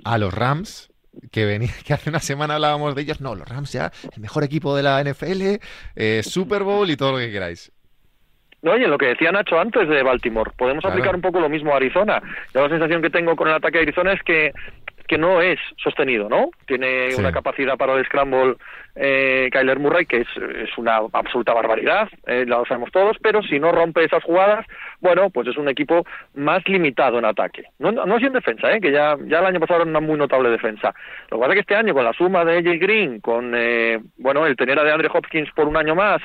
a 0.03 0.17
los 0.17 0.33
Rams 0.33 0.89
que 1.31 1.45
venía, 1.45 1.71
que 1.85 1.93
hace 1.93 2.09
una 2.09 2.19
semana 2.19 2.55
hablábamos 2.55 2.95
de 2.95 3.01
ellos. 3.01 3.21
No, 3.21 3.35
los 3.35 3.47
Rams 3.47 3.71
ya, 3.71 3.91
el 4.13 4.21
mejor 4.21 4.43
equipo 4.43 4.75
de 4.75 4.83
la 4.83 5.03
NFL, 5.03 5.59
eh, 5.95 6.21
Super 6.23 6.63
Bowl 6.63 6.89
y 6.89 6.97
todo 6.97 7.13
lo 7.13 7.17
que 7.17 7.31
queráis. 7.31 7.71
No, 8.63 8.77
y 8.77 8.83
en 8.83 8.89
lo 8.89 8.97
que 8.97 9.07
decía 9.07 9.29
Nacho 9.29 9.59
antes 9.59 9.89
de 9.89 10.03
Baltimore, 10.03 10.51
podemos 10.57 10.85
aplicar 10.85 11.13
un 11.13 11.21
poco 11.21 11.41
lo 11.41 11.49
mismo 11.49 11.73
a 11.73 11.75
Arizona. 11.75 12.23
la 12.53 12.69
sensación 12.69 13.01
que 13.01 13.09
tengo 13.09 13.35
con 13.35 13.49
el 13.49 13.55
ataque 13.55 13.79
de 13.79 13.83
Arizona 13.83 14.13
es 14.13 14.23
que 14.23 14.53
que 15.07 15.17
no 15.17 15.41
es 15.41 15.59
sostenido, 15.81 16.29
¿no? 16.29 16.49
Tiene 16.65 17.15
una 17.17 17.31
capacidad 17.31 17.77
para 17.77 17.93
el 17.93 18.05
scramble 18.05 18.55
eh, 18.95 19.49
Kyler 19.51 19.79
Murray 19.79 20.05
que 20.05 20.21
es, 20.21 20.27
es 20.37 20.77
una 20.77 20.97
absoluta 21.13 21.53
barbaridad, 21.53 22.07
eh, 22.27 22.45
lo 22.45 22.65
sabemos 22.65 22.91
todos, 22.91 23.17
pero 23.21 23.41
si 23.41 23.59
no 23.59 23.71
rompe 23.71 24.03
esas 24.03 24.23
jugadas, 24.23 24.65
bueno, 25.01 25.29
pues 25.29 25.47
es 25.47 25.57
un 25.57 25.67
equipo 25.67 26.05
más 26.35 26.67
limitado 26.67 27.17
en 27.17 27.25
ataque. 27.25 27.63
No, 27.79 27.91
no, 27.91 28.17
es 28.17 28.23
en 28.23 28.33
defensa, 28.33 28.71
¿eh? 28.71 28.79
que 28.79 28.91
ya, 28.91 29.17
ya 29.25 29.39
el 29.39 29.45
año 29.45 29.59
pasado 29.59 29.81
era 29.81 29.89
una 29.89 29.99
muy 29.99 30.17
notable 30.17 30.49
defensa. 30.49 30.93
Lo 31.29 31.37
que 31.37 31.41
pasa 31.41 31.51
es 31.51 31.55
que 31.55 31.61
este 31.61 31.75
año, 31.75 31.93
con 31.93 32.03
la 32.03 32.13
suma 32.13 32.45
de 32.45 32.57
AJ 32.57 32.79
Green, 32.79 33.19
con, 33.19 33.53
eh, 33.55 33.99
bueno, 34.17 34.45
el 34.45 34.55
tener 34.55 34.79
a 34.79 34.83
DeAndre 34.83 35.09
Hopkins 35.11 35.49
por 35.55 35.67
un 35.67 35.77
año 35.77 35.95
más, 35.95 36.21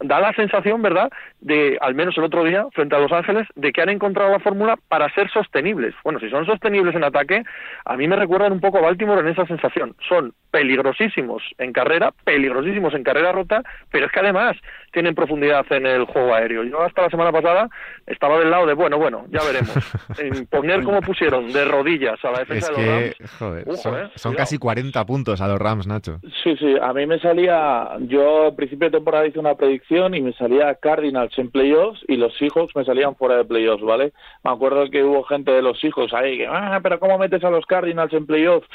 da 0.00 0.20
la 0.20 0.32
sensación, 0.32 0.82
¿verdad?, 0.82 1.10
de, 1.44 1.76
al 1.80 1.94
menos 1.94 2.16
el 2.16 2.24
otro 2.24 2.42
día, 2.42 2.66
frente 2.72 2.96
a 2.96 2.98
Los 2.98 3.12
Ángeles, 3.12 3.46
de 3.54 3.70
que 3.70 3.82
han 3.82 3.90
encontrado 3.90 4.32
la 4.32 4.40
fórmula 4.40 4.78
para 4.88 5.12
ser 5.14 5.30
sostenibles. 5.30 5.94
Bueno, 6.02 6.18
si 6.18 6.30
son 6.30 6.46
sostenibles 6.46 6.94
en 6.94 7.04
ataque, 7.04 7.44
a 7.84 7.96
mí 7.98 8.08
me 8.08 8.16
recuerdan 8.16 8.52
un 8.52 8.60
poco 8.60 8.78
a 8.78 8.80
Baltimore 8.80 9.20
en 9.20 9.28
esa 9.28 9.46
sensación. 9.46 9.94
Son 10.08 10.32
peligrosísimos 10.50 11.42
en 11.58 11.72
carrera, 11.72 12.12
peligrosísimos 12.24 12.94
en 12.94 13.02
carrera 13.02 13.32
rota, 13.32 13.62
pero 13.90 14.06
es 14.06 14.12
que 14.12 14.20
además 14.20 14.56
tienen 14.90 15.14
profundidad 15.14 15.66
en 15.70 15.84
el 15.84 16.04
juego 16.04 16.32
aéreo. 16.32 16.64
Yo 16.64 16.80
hasta 16.80 17.02
la 17.02 17.10
semana 17.10 17.30
pasada 17.30 17.68
estaba 18.06 18.38
del 18.38 18.50
lado 18.50 18.64
de, 18.64 18.72
bueno, 18.72 18.96
bueno, 18.96 19.26
ya 19.28 19.40
veremos. 19.44 19.74
en 20.18 20.46
poner 20.46 20.82
como 20.82 21.00
pusieron 21.02 21.52
de 21.52 21.64
rodillas 21.66 22.24
a 22.24 22.30
la 22.30 22.38
defensa 22.38 22.72
de 22.72 22.78
los 22.78 22.86
Rams. 22.86 23.38
Joder, 23.38 23.76
son, 23.76 24.10
son 24.14 24.34
casi 24.34 24.56
40 24.56 25.04
puntos 25.04 25.40
a 25.42 25.48
los 25.48 25.58
Rams, 25.58 25.86
Nacho. 25.86 26.20
Sí, 26.42 26.56
sí, 26.56 26.74
a 26.80 26.92
mí 26.94 27.04
me 27.04 27.18
salía, 27.18 27.90
yo 28.00 28.46
al 28.46 28.54
principio 28.54 28.88
de 28.88 28.98
temporada 28.98 29.26
hice 29.26 29.40
una 29.40 29.56
predicción 29.56 30.14
y 30.14 30.22
me 30.22 30.32
salía 30.32 30.74
Cardinals 30.76 31.33
en 31.38 31.50
playoffs 31.50 32.00
y 32.08 32.16
los 32.16 32.36
Seahawks 32.36 32.74
me 32.76 32.84
salían 32.84 33.16
fuera 33.16 33.36
de 33.36 33.44
playoffs, 33.44 33.82
¿vale? 33.82 34.12
Me 34.42 34.50
acuerdo 34.50 34.88
que 34.90 35.02
hubo 35.02 35.22
gente 35.24 35.50
de 35.50 35.62
los 35.62 35.78
Seahawks 35.80 36.12
ahí 36.14 36.38
que, 36.38 36.46
ah, 36.46 36.80
pero 36.82 36.98
¿cómo 37.00 37.18
metes 37.18 37.42
a 37.44 37.50
los 37.50 37.66
Cardinals 37.66 38.12
en 38.12 38.26
playoffs? 38.26 38.68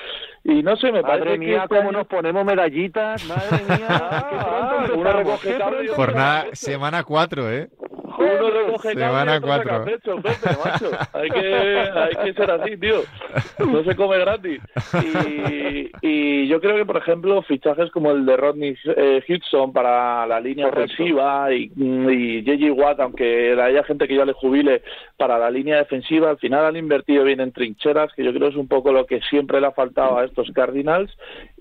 Y 0.44 0.64
no 0.64 0.76
sé, 0.78 0.92
me 0.92 1.02
madre 1.02 1.20
parece 1.20 1.38
mía, 1.38 1.50
que... 1.50 1.64
Este 1.64 1.76
cómo 1.76 1.92
nos 1.92 2.08
ponemos 2.08 2.46
medallitas, 2.46 3.26
madre 3.28 3.64
mía. 3.68 3.88
ah, 3.90 4.86
una 4.96 5.14
recoge 5.14 5.58
Jornada, 5.96 6.46
semana 6.54 7.04
4, 7.04 7.52
¿eh? 7.52 7.70
Uno 8.20 8.50
recoge 8.50 8.94
Semana 8.94 9.40
4. 9.40 9.86
macho. 9.86 10.92
Hay 11.14 11.30
que, 11.30 11.78
hay 11.78 12.16
que 12.26 12.34
ser 12.34 12.52
así, 12.52 12.78
tío. 12.78 13.02
No 13.60 13.84
se 13.84 13.96
come 13.96 14.18
gratis. 14.20 14.62
Y, 14.94 15.92
y 16.02 16.48
yo 16.48 16.60
creo 16.60 16.76
que, 16.76 16.86
por 16.86 16.98
ejemplo, 16.98 17.42
fichajes 17.44 17.90
como 17.92 18.12
el 18.12 18.26
de 18.26 18.38
Rodney 18.38 18.76
eh, 18.96 19.24
Hudson 19.28 19.72
para 19.72 20.28
la 20.28 20.40
línea 20.40 20.68
ofensiva 20.68 21.54
y, 21.54 21.72
y 21.76 22.44
J.J. 22.46 22.74
Watt, 22.74 23.00
aunque 23.00 23.60
haya 23.60 23.84
gente 23.84 24.08
que 24.08 24.16
ya 24.16 24.26
le 24.26 24.34
jubile 24.34 24.84
para 25.18 25.38
la 25.38 25.50
línea 25.50 25.78
defensiva, 25.78 26.30
al 26.30 26.38
final 26.38 26.66
han 26.66 26.76
invertido 26.76 27.24
bien 27.24 27.40
en 27.40 27.52
trincheras, 27.52 28.14
que 28.14 28.24
yo 28.24 28.34
creo 28.34 28.50
es 28.50 28.56
un 28.56 28.68
poco 28.68 28.92
lo 28.92 29.06
que 29.06 29.22
siempre 29.22 29.62
le 29.62 29.68
ha 29.68 29.72
faltado 29.72 30.18
a 30.18 30.26
estos 30.26 30.52
Cardinals. 30.52 31.12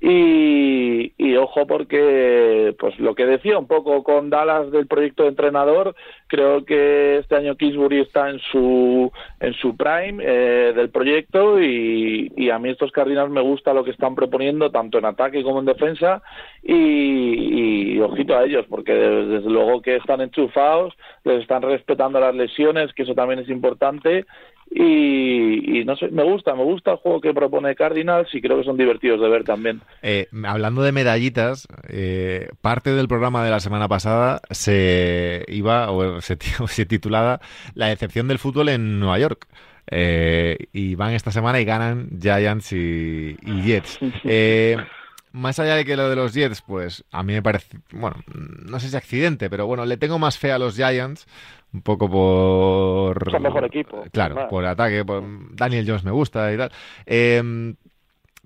Y, 0.00 1.12
y 1.18 1.36
ojo 1.36 1.66
porque, 1.66 2.74
pues 2.78 2.98
lo 2.98 3.14
que 3.14 3.26
decía 3.26 3.58
un 3.58 3.66
poco 3.66 4.02
con 4.02 4.30
Dallas 4.30 4.70
del 4.70 4.86
proyecto 4.86 5.24
de 5.24 5.30
entrenador, 5.30 5.94
creo 6.28 6.47
que 6.64 7.18
este 7.18 7.36
año 7.36 7.56
Kingsbury 7.56 8.00
está 8.00 8.30
en 8.30 8.38
su 8.38 9.10
en 9.40 9.54
su 9.54 9.76
prime 9.76 10.22
eh, 10.24 10.72
del 10.74 10.90
proyecto 10.90 11.60
y, 11.60 12.32
y, 12.36 12.50
a 12.50 12.58
mí 12.58 12.70
estos 12.70 12.92
Cardinals 12.92 13.30
me 13.30 13.40
gusta 13.40 13.72
lo 13.72 13.84
que 13.84 13.90
están 13.90 14.14
proponiendo 14.14 14.70
tanto 14.70 14.98
en 14.98 15.04
ataque 15.04 15.42
como 15.42 15.60
en 15.60 15.66
defensa 15.66 16.22
y, 16.62 17.94
y 17.94 18.00
ojito 18.00 18.36
a 18.36 18.44
ellos 18.44 18.66
porque 18.68 18.92
desde, 18.92 19.48
luego 19.50 19.82
que 19.82 19.96
están 19.96 20.20
enchufados 20.20 20.94
les 21.24 21.42
están 21.42 21.62
respetando 21.62 22.20
las 22.20 22.34
lesiones 22.34 22.92
que 22.94 23.02
eso 23.02 23.14
también 23.14 23.40
es 23.40 23.48
importante 23.48 24.24
y, 24.70 25.84
no 25.84 25.96
sé, 25.96 26.08
me 26.08 26.22
gusta, 26.22 26.54
me 26.54 26.64
gusta 26.64 26.92
el 26.92 26.96
juego 26.98 27.20
que 27.20 27.32
propone 27.32 27.74
Cardinals 27.74 28.34
y 28.34 28.40
creo 28.40 28.58
que 28.58 28.64
son 28.64 28.76
divertidos 28.76 29.20
de 29.20 29.28
ver 29.28 29.44
también. 29.44 29.80
Eh, 30.02 30.28
hablando 30.44 30.82
de 30.82 30.92
medallitas, 30.92 31.66
eh, 31.88 32.48
parte 32.60 32.92
del 32.92 33.08
programa 33.08 33.44
de 33.44 33.50
la 33.50 33.60
semana 33.60 33.88
pasada 33.88 34.40
se 34.50 35.44
iba 35.48 35.90
o 35.90 36.20
se, 36.20 36.36
se 36.68 36.86
titulaba 36.86 37.40
La 37.74 37.86
decepción 37.86 38.28
del 38.28 38.38
fútbol 38.38 38.68
en 38.68 39.00
Nueva 39.00 39.18
York. 39.18 39.46
Eh, 39.90 40.66
y 40.74 40.96
van 40.96 41.14
esta 41.14 41.32
semana 41.32 41.60
y 41.60 41.64
ganan 41.64 42.10
Giants 42.20 42.72
y, 42.74 43.36
y 43.40 43.62
Jets. 43.62 43.98
más 45.32 45.58
allá 45.58 45.76
de 45.76 45.84
que 45.84 45.96
lo 45.96 46.10
de 46.10 46.16
los 46.16 46.34
Jets, 46.34 46.62
pues 46.62 47.04
a 47.10 47.22
mí 47.22 47.32
me 47.32 47.42
parece, 47.42 47.78
bueno, 47.92 48.16
no 48.34 48.80
sé 48.80 48.88
si 48.88 48.96
accidente, 48.96 49.48
pero 49.48 49.66
bueno, 49.66 49.86
le 49.86 49.96
tengo 49.96 50.18
más 50.18 50.38
fe 50.38 50.52
a 50.52 50.58
los 50.58 50.76
Giants 50.76 51.26
un 51.72 51.82
poco 51.82 52.10
por... 52.10 53.28
Es 53.34 53.40
mejor 53.40 53.64
equipo. 53.64 54.04
Claro, 54.12 54.48
por 54.48 54.64
ataque. 54.64 55.04
Daniel 55.52 55.84
Jones 55.86 56.04
me 56.04 56.10
gusta 56.10 56.52
y 56.52 56.56
tal. 56.56 56.72
Em, 57.06 57.76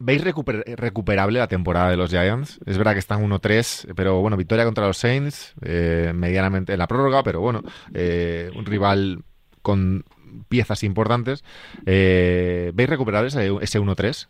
¿Veis 0.05 0.25
recuperable 0.25 1.39
la 1.39 1.47
temporada 1.47 1.91
de 1.91 1.97
los 1.97 2.11
Giants? 2.11 2.59
Es 2.67 2.77
verdad 2.77 2.95
que 2.95 2.99
están 2.99 3.23
1-3, 3.23 3.93
pero 3.95 4.21
bueno, 4.21 4.37
victoria 4.37 4.65
contra 4.65 4.87
los 4.87 4.97
Saints, 4.97 5.55
eh, 5.63 6.13
medianamente 6.13 6.73
en 6.73 6.79
la 6.81 6.89
prórroga, 6.89 7.23
pero 7.23 7.41
bueno, 7.41 7.63
eh, 7.95 8.51
un 8.57 8.67
rival 8.67 9.23
con 9.61 10.05
piezas 10.49 10.83
importantes. 10.83 11.45
Eh, 11.87 12.73
¿Veis 12.75 12.89
recuperable 12.89 13.29
ese, 13.29 13.53
ese 13.61 13.81
1-3? 13.81 14.29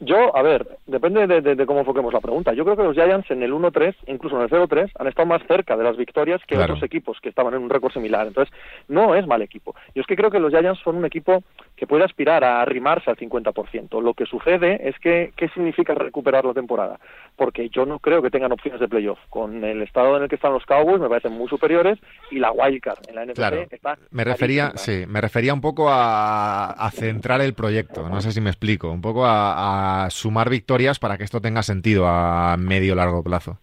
Yo, 0.00 0.36
a 0.36 0.42
ver, 0.42 0.66
depende 0.86 1.26
de, 1.26 1.66
cómo 1.66 1.80
enfoquemos 1.80 2.12
la 2.12 2.20
pregunta. 2.20 2.52
Yo 2.52 2.64
creo 2.64 2.76
que 2.76 2.82
los 2.82 2.94
Giants 2.94 3.30
en 3.30 3.42
el 3.42 3.52
1-3, 3.52 3.94
incluso 4.06 4.36
en 4.36 4.42
el 4.42 4.50
0-3, 4.50 4.90
han 4.98 5.06
estado 5.06 5.26
más 5.26 5.42
cerca 5.46 5.76
de 5.76 5.84
las 5.84 5.96
victorias 5.96 6.40
que 6.46 6.56
otros 6.56 6.82
equipos 6.82 7.18
que 7.20 7.28
estaban 7.28 7.54
en 7.54 7.62
un 7.62 7.70
récord 7.70 7.92
similar. 7.92 8.26
Entonces, 8.26 8.54
no 8.88 9.14
es 9.14 9.26
mal 9.26 9.42
equipo. 9.42 9.74
Yo 9.94 10.00
es 10.00 10.06
que 10.06 10.16
creo 10.16 10.30
que 10.30 10.38
los 10.38 10.50
Giants 10.50 10.80
son 10.82 10.96
un 10.96 11.04
equipo 11.04 11.42
que 11.76 11.86
puede 11.86 12.04
aspirar 12.04 12.44
a 12.44 12.62
arrimarse 12.62 13.10
al 13.10 13.16
50%. 13.16 14.00
Lo 14.00 14.14
que 14.14 14.26
sucede 14.26 14.88
es 14.88 14.98
que, 14.98 15.32
¿qué 15.36 15.48
significa 15.48 15.94
recuperar 15.94 16.44
la 16.44 16.54
temporada? 16.54 16.98
Porque 17.36 17.68
yo 17.68 17.84
no 17.84 17.98
creo 17.98 18.22
que 18.22 18.30
tengan 18.30 18.52
opciones 18.52 18.80
de 18.80 18.88
playoff. 18.88 19.18
Con 19.28 19.64
el 19.64 19.82
estado 19.82 20.16
en 20.16 20.24
el 20.24 20.28
que 20.28 20.36
están 20.36 20.52
los 20.52 20.64
Cowboys 20.64 21.00
me 21.00 21.08
parecen 21.08 21.32
muy 21.32 21.48
superiores 21.48 21.98
y 22.30 22.38
la 22.38 22.52
wildcard 22.52 22.98
en 23.08 23.14
la 23.14 23.26
NFC 23.26 23.72
está 23.72 23.98
me 24.10 24.24
refería, 24.24 24.72
sí, 24.76 25.04
me 25.06 25.20
refería 25.20 25.52
un 25.52 25.60
poco 25.60 25.88
a, 25.90 26.70
a 26.70 26.90
centrar 26.90 27.40
el 27.40 27.54
proyecto. 27.54 28.08
No 28.08 28.20
sé 28.20 28.32
si 28.32 28.40
me 28.40 28.50
explico. 28.50 28.90
Un 28.90 29.00
poco 29.00 29.26
a 29.26 29.65
a 29.65 29.65
sumar 30.10 30.50
victorias 30.50 30.98
para 30.98 31.16
que 31.18 31.24
esto 31.24 31.40
tenga 31.40 31.62
sentido 31.62 32.06
a 32.06 32.56
medio 32.56 32.94
largo 32.94 33.22
plazo? 33.22 33.58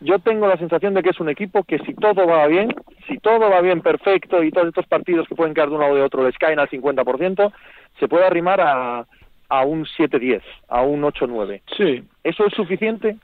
Yo 0.00 0.18
tengo 0.20 0.46
la 0.46 0.56
sensación 0.56 0.94
de 0.94 1.02
que 1.02 1.10
es 1.10 1.18
un 1.18 1.28
equipo 1.28 1.64
que 1.64 1.78
si 1.80 1.94
todo 1.94 2.26
va 2.26 2.46
bien, 2.46 2.74
si 3.08 3.18
todo 3.18 3.50
va 3.50 3.60
bien 3.60 3.80
perfecto 3.80 4.44
y 4.44 4.52
todos 4.52 4.68
estos 4.68 4.86
partidos 4.86 5.26
que 5.26 5.34
pueden 5.34 5.54
quedar 5.54 5.70
de 5.70 5.74
un 5.74 5.80
lado 5.80 5.94
o 5.94 5.96
de 5.96 6.02
otro 6.02 6.24
les 6.24 6.38
caen 6.38 6.60
al 6.60 6.68
50%, 6.68 7.52
se 7.98 8.08
puede 8.08 8.24
arrimar 8.24 8.60
a, 8.60 9.06
a 9.48 9.64
un 9.64 9.84
7-10, 9.84 10.40
a 10.68 10.82
un 10.82 11.02
8-9. 11.02 11.62
Sí. 11.76 12.04
¿Eso 12.22 12.46
es 12.46 12.54
suficiente? 12.54 13.16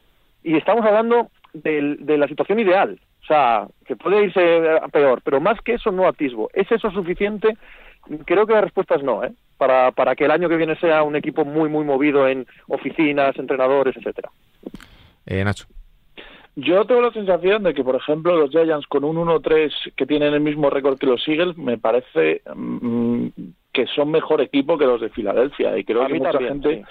Y 0.43 0.57
estamos 0.57 0.85
hablando 0.85 1.29
de, 1.53 1.97
de 2.01 2.19
la 2.19 2.27
situación 2.27 2.59
ideal. 2.59 2.99
O 3.23 3.27
sea, 3.27 3.67
que 3.87 3.97
puede 3.97 4.25
irse 4.25 4.69
a 4.83 4.89
peor, 4.89 5.23
pero 5.25 5.41
más 5.41 5.61
que 5.63 5.75
eso 5.75 5.91
no 5.91 6.07
atisbo. 6.07 6.51
¿Es 6.53 6.71
eso 6.71 6.91
suficiente? 6.91 7.57
Creo 8.27 8.47
que 8.47 8.53
la 8.53 8.61
respuesta 8.61 8.97
es 8.97 9.03
no, 9.03 9.25
¿eh? 9.25 9.33
Para, 9.57 9.93
para 9.93 10.15
que 10.17 10.25
el 10.25 10.31
año 10.31 10.49
que 10.49 10.57
viene 10.57 10.77
sea 10.77 11.03
un 11.03 11.17
equipo 11.17 11.45
muy, 11.45 11.69
muy 11.69 11.85
movido 11.85 12.29
en 12.29 12.47
oficinas, 12.69 13.37
entrenadores, 13.39 13.97
etcétera. 13.97 14.31
Eh, 15.27 15.45
Nacho. 15.45 15.67
Yo 16.57 16.85
tengo 16.85 17.01
la 17.01 17.13
sensación 17.13 17.65
de 17.65 17.75
que, 17.75 17.83
por 17.83 17.97
ejemplo, 17.97 18.37
los 18.37 18.51
Giants 18.51 18.87
con 18.87 19.03
un 19.03 19.17
1-3 19.17 19.95
que 19.97 20.07
tienen 20.07 20.35
el 20.35 20.41
mismo 20.41 20.71
récord 20.71 20.99
que 20.99 21.07
los 21.07 21.27
Eagles, 21.27 21.57
me 21.57 21.79
parece 21.79 22.43
mm, 22.55 23.27
que 23.73 23.87
son 23.89 24.13
mejor 24.13 24.41
equipo 24.41 24.79
que 24.79 24.87
los 24.87 25.01
de 25.01 25.11
Filadelfia. 25.11 25.77
Y 25.77 25.85
creo 25.85 26.07
que 26.07 26.15
mucha 26.15 26.39
gente, 26.39 26.85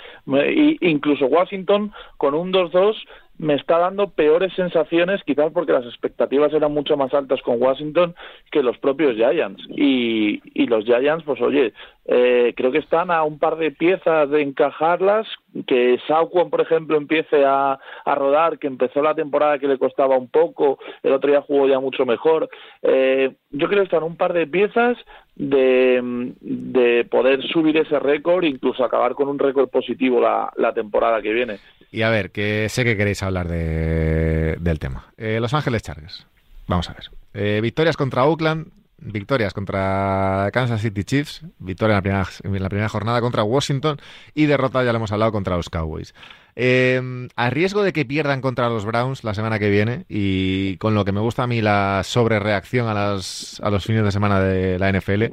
incluso 0.82 1.28
Washington, 1.28 1.94
con 2.18 2.34
un 2.34 2.52
2-2, 2.52 2.96
me 3.38 3.56
está 3.56 3.80
dando 3.80 4.10
peores 4.10 4.54
sensaciones, 4.54 5.24
quizás 5.24 5.52
porque 5.54 5.72
las 5.72 5.86
expectativas 5.86 6.54
eran 6.54 6.74
mucho 6.74 6.98
más 6.98 7.14
altas 7.14 7.42
con 7.42 7.62
Washington 7.62 8.14
que 8.52 8.62
los 8.62 8.78
propios 8.78 9.16
Giants. 9.16 9.64
Y, 9.70 10.42
y 10.54 10.68
los 10.68 10.84
Giants, 10.84 11.24
pues 11.24 11.42
oye, 11.42 11.74
eh, 12.06 12.54
creo 12.56 12.72
que 12.72 12.80
están 12.80 13.12
a 13.12 13.24
un 13.24 13.40
par 13.40 13.58
de 13.58 13.72
piezas 13.72 14.30
de 14.30 14.42
encajarlas, 14.42 15.28
que 15.68 15.98
Sauquon, 16.08 16.50
por 16.50 16.62
ejemplo, 16.62 16.98
empiece 16.98 17.46
a, 17.46 17.80
a, 18.06 18.16
rodar, 18.16 18.60
que 18.60 18.68
empezó 18.68 19.02
la 19.02 19.16
temporada 19.16 19.60
que 19.60 19.68
le 19.68 19.78
costaba 19.78 20.18
un 20.18 20.28
poco, 20.28 20.80
el 21.02 21.14
otro 21.14 21.30
día 21.30 21.42
jugó 21.42 21.68
ya 21.68 21.80
mucho 21.80 22.06
mejor. 22.06 22.50
Eh, 22.82 23.34
yo 23.52 23.68
creo 23.68 23.82
que 23.82 23.86
están 23.86 24.04
un 24.04 24.18
par 24.18 24.34
de 24.34 24.48
piezas 24.48 24.98
de, 25.36 26.34
de 26.42 27.06
poder 27.06 27.42
subir 27.44 27.78
ese 27.78 28.00
récord, 28.00 28.44
incluso 28.44 28.84
acabar 28.84 29.14
con 29.14 29.30
un 29.30 29.40
récord 29.40 29.70
positivo 29.70 30.20
la, 30.20 30.52
la 30.58 30.74
temporada 30.74 31.22
que 31.22 31.32
viene. 31.32 31.60
Y 31.92 32.02
a 32.02 32.10
ver, 32.10 32.32
que 32.32 32.68
sé 32.70 32.84
que 32.84 32.98
queréis 32.98 33.22
hablar 33.24 33.48
de, 33.48 34.58
del 34.60 34.80
tema. 34.80 35.14
Eh, 35.18 35.40
Los 35.40 35.54
Ángeles 35.54 35.84
Chargers. 35.84 36.28
Vamos 36.68 36.90
a 36.90 36.94
ver. 36.94 37.04
Eh, 37.34 37.62
victorias 37.62 37.98
contra 37.98 38.26
Oakland, 38.26 38.68
victorias 39.06 39.54
contra 39.54 40.50
Kansas 40.54 40.82
City 40.82 41.04
Chiefs, 41.04 41.42
victoria 41.60 41.94
en 41.94 41.98
la 41.98 42.02
primera, 42.02 42.28
en 42.44 42.64
la 42.64 42.70
primera 42.70 42.90
jornada 42.90 43.22
contra 43.22 43.44
Washington 43.44 43.98
y 44.34 44.46
derrota, 44.46 44.84
ya 44.84 44.92
lo 44.92 44.98
hemos 44.98 45.12
hablado, 45.12 45.32
contra 45.32 45.56
los 45.58 45.70
Cowboys. 45.70 46.14
Eh, 46.56 47.28
a 47.36 47.50
riesgo 47.50 47.82
de 47.84 47.94
que 47.94 48.06
pierdan 48.06 48.40
contra 48.42 48.70
los 48.70 48.86
Browns 48.86 49.24
la 49.24 49.34
semana 49.34 49.58
que 49.58 49.72
viene 49.72 50.06
y 50.08 50.78
con 50.78 50.94
lo 50.94 51.04
que 51.04 51.12
me 51.12 51.20
gusta 51.20 51.44
a 51.44 51.48
mí 51.48 51.62
la 51.62 52.02
sobrereacción 52.04 52.88
a, 52.88 52.94
las, 52.94 53.60
a 53.64 53.72
los 53.72 53.84
fines 53.86 54.04
de 54.04 54.12
semana 54.12 54.40
de 54.40 54.78
la 54.78 54.92
NFL, 54.92 55.24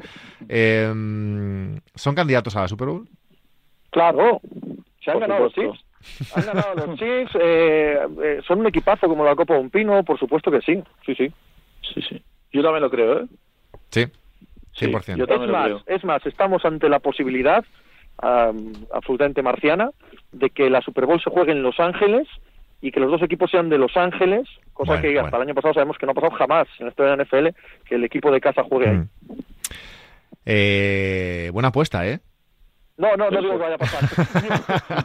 eh, 0.49 0.93
¿son 1.95 2.15
candidatos 2.15 2.57
a 2.57 2.63
la 2.63 2.69
Super 2.69 2.89
Bowl? 2.89 3.09
Claro, 3.91 4.41
se 5.05 5.11
han 5.11 5.19
Por 5.19 5.29
ganado 5.29 5.51
supuesto. 5.51 5.63
los 5.63 5.79
Chiefs. 6.19 6.37
Han 6.37 6.47
ganado 6.47 6.75
los 6.87 6.99
Chiefs. 6.99 7.33
eh, 7.41 7.99
eh, 8.25 8.41
son 8.47 8.61
un 8.61 8.67
equipazo 8.69 9.07
como 9.07 9.25
la 9.25 9.37
Copa 9.37 9.55
de 9.55 9.61
un 9.61 9.71
Pino, 9.71 10.03
por 10.05 10.19
supuesto 10.19 10.51
que 10.51 10.61
sí. 10.63 10.83
Sí, 11.05 11.15
sí. 11.15 11.31
Sí, 11.83 12.01
sí. 12.09 12.23
Yo 12.53 12.63
también 12.63 12.83
lo 12.83 12.91
creo, 12.91 13.21
¿eh? 13.21 13.27
Sí, 13.91 14.07
Sí, 14.73 14.87
100%. 14.87 15.17
yo 15.17 15.25
Es 15.25 15.51
más, 15.51 15.65
creo. 15.67 15.83
es 15.87 16.05
más, 16.05 16.25
estamos 16.27 16.65
ante 16.65 16.89
la 16.89 17.01
posibilidad 17.01 17.65
am, 18.19 18.73
absolutamente 18.93 19.43
marciana 19.43 19.91
de 20.33 20.51
que 20.51 20.71
la 20.71 20.81
Super 20.81 21.07
Bowl 21.07 21.21
se 21.21 21.29
juegue 21.31 21.53
en 21.53 21.63
Los 21.63 21.79
Ángeles 21.81 22.29
y 22.81 22.93
que 22.93 23.01
los 23.01 23.11
dos 23.11 23.21
equipos 23.23 23.51
sean 23.51 23.69
de 23.69 23.77
Los 23.79 23.97
Ángeles, 23.97 24.49
cosa 24.73 24.93
Bueno, 24.93 25.03
que 25.03 25.09
hasta 25.19 25.23
bueno. 25.23 25.37
el 25.39 25.43
año 25.49 25.55
pasado 25.55 25.75
sabemos 25.75 25.99
que 25.99 26.07
no 26.07 26.13
ha 26.13 26.15
pasado 26.15 26.35
jamás 26.37 26.69
en 26.79 26.87
la 26.87 26.91
historia 26.91 27.11
de 27.11 27.17
la 27.17 27.25
NFL 27.25 27.49
que 27.85 27.95
el 27.97 28.05
equipo 28.05 28.31
de 28.31 28.41
casa 28.41 28.63
juegue 28.63 28.89
ahí. 28.89 28.97
Mm. 28.97 29.09
Eh, 30.47 31.51
buena 31.53 31.69
apuesta, 31.69 32.07
¿eh? 32.07 32.21
No, 32.97 33.17
no, 33.17 33.31
no 33.31 33.41
digo 33.41 33.53
que 33.59 33.63
vaya 33.63 33.75
a 33.75 33.79
pasar. 33.79 34.03
digo, 34.43 34.55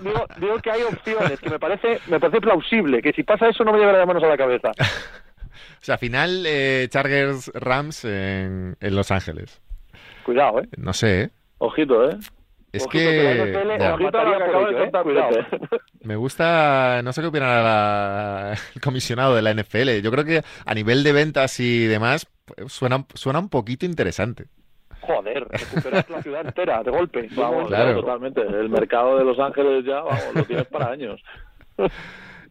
digo- 0.01 0.25
digo 0.39 0.57
que 0.59 0.71
hay 0.71 0.81
opciones, 0.83 1.39
que 1.39 1.49
me 1.49 1.59
parece, 1.59 1.99
me 2.07 2.19
parece 2.19 2.41
plausible, 2.41 3.01
que 3.01 3.13
si 3.13 3.23
pasa 3.23 3.47
eso 3.49 3.63
no 3.63 3.71
me 3.71 3.79
llevará 3.79 3.99
las 3.99 4.07
manos 4.07 4.23
a 4.23 4.27
la 4.27 4.37
cabeza. 4.37 4.71
O 5.81 5.83
sea, 5.85 5.97
final 5.97 6.43
eh, 6.45 6.87
Chargers 6.89 7.51
Rams 7.53 8.05
en, 8.05 8.75
en 8.79 8.95
Los 8.95 9.11
Ángeles. 9.11 9.61
Cuidado, 10.23 10.59
¿eh? 10.61 10.67
No 10.77 10.93
sé, 10.93 11.21
¿eh? 11.23 11.29
Ojito, 11.59 12.09
¿eh? 12.09 12.17
Es 12.73 12.83
Ojito, 12.85 12.91
que 12.91 13.23
la 13.23 13.45
que 13.45 13.51
NFL 13.51 13.79
ya, 13.79 13.93
Ojito 13.93 14.17
a 14.17 14.23
lo 14.23 14.31
que 14.31 14.37
mataría 14.37 14.37
por 14.37 14.43
acaba 14.43 14.65
de 14.65 14.69
ello, 14.69 14.77
¿eh? 14.77 14.81
contar 14.81 15.03
Cuidado. 15.03 15.29
Pepe. 15.29 15.67
me 16.03 16.15
gusta, 16.17 17.01
no 17.03 17.13
sé 17.13 17.21
qué 17.21 17.27
opinará 17.27 17.63
la- 17.63 18.53
el 18.75 18.81
comisionado 18.81 19.35
de 19.35 19.41
la 19.41 19.51
NFL. 19.53 20.01
Yo 20.01 20.11
creo 20.11 20.25
que 20.25 20.41
a 20.65 20.73
nivel 20.73 21.03
de 21.03 21.13
ventas 21.13 21.59
y 21.61 21.85
demás 21.85 22.27
pues, 22.45 22.73
suena, 22.73 23.05
suena 23.13 23.39
un 23.39 23.49
poquito 23.49 23.85
interesante. 23.85 24.45
Joder, 25.01 25.45
recuperas 25.47 26.09
la 26.09 26.21
ciudad 26.23 26.45
entera 26.45 26.81
de 26.83 26.89
golpe. 26.91 27.29
Vamos, 27.35 27.67
Claro. 27.67 27.91
otro. 27.91 28.01
totalmente. 28.01 28.41
El 28.41 28.69
mercado 28.69 29.19
de 29.19 29.23
Los 29.23 29.39
Ángeles 29.39 29.85
ya, 29.85 30.01
vamos, 30.01 30.33
lo 30.33 30.43
tienes 30.43 30.65
para 30.65 30.89
años. 30.89 31.21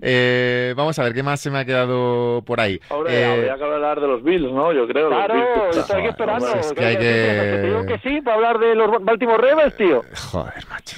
Eh, 0.01 0.75
vamos 0.77 0.99
a 0.99 1.05
ver, 1.05 1.15
¿qué 1.15 1.23
más 1.23 1.41
se 1.41 1.51
me 1.51 1.59
ha 1.59 1.65
quedado 1.65 2.43
por 2.45 2.61
ahí? 2.61 2.81
Ahora 2.91 3.13
Eh, 3.13 3.25
habría 3.25 3.57
que 3.57 3.65
hablar 3.65 4.01
de 4.01 4.07
los 4.07 4.23
Bills, 4.23 4.53
¿no? 4.53 4.73
Yo 4.73 4.87
creo. 4.87 5.09
los 5.09 5.19
Claro, 5.19 5.35
Bills. 5.35 5.77
estoy 5.77 5.81
aquí 5.81 5.89
Joder, 5.93 6.11
esperando. 6.11 6.47
es 6.61 6.73
que 6.73 6.85
hay 6.85 6.97
¿Qué- 6.97 7.03
que-? 7.03 7.59
¿Te 7.61 7.63
digo 7.63 7.87
que 7.87 7.99
sí 7.99 8.21
para 8.23 8.37
hablar 8.37 8.59
de 8.59 8.75
los 8.75 9.05
Baltimore 9.05 9.51
Ravens, 9.51 9.77
tío? 9.77 10.03
Joder, 10.33 10.65
macho. 10.71 10.97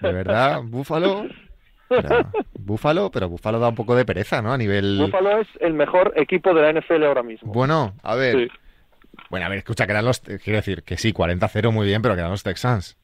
De 0.00 0.12
verdad, 0.12 0.60
Búfalo. 0.64 1.26
Pero, 1.88 2.26
Búfalo, 2.54 3.10
pero 3.12 3.28
Búfalo 3.28 3.60
da 3.60 3.68
un 3.68 3.74
poco 3.76 3.94
de 3.94 4.04
pereza, 4.04 4.42
¿no? 4.42 4.52
A 4.52 4.58
nivel. 4.58 4.98
Buffalo 5.00 5.38
es 5.40 5.46
el 5.60 5.72
mejor 5.74 6.12
equipo 6.16 6.52
de 6.52 6.62
la 6.62 6.70
NFL 6.80 7.04
ahora 7.04 7.22
mismo. 7.22 7.52
Bueno, 7.52 7.94
a 8.02 8.16
ver. 8.16 8.36
Sí. 8.36 8.48
Bueno, 9.30 9.46
a 9.46 9.48
ver, 9.48 9.58
escucha, 9.58 9.86
que 9.86 9.92
eran 9.92 10.04
los. 10.04 10.20
Quiero 10.20 10.56
decir, 10.56 10.82
que 10.82 10.96
sí, 10.96 11.12
40-0 11.12 11.70
muy 11.72 11.86
bien, 11.86 12.02
pero 12.02 12.14
que 12.14 12.20
eran 12.20 12.30
los 12.32 12.42
Texans. 12.42 12.96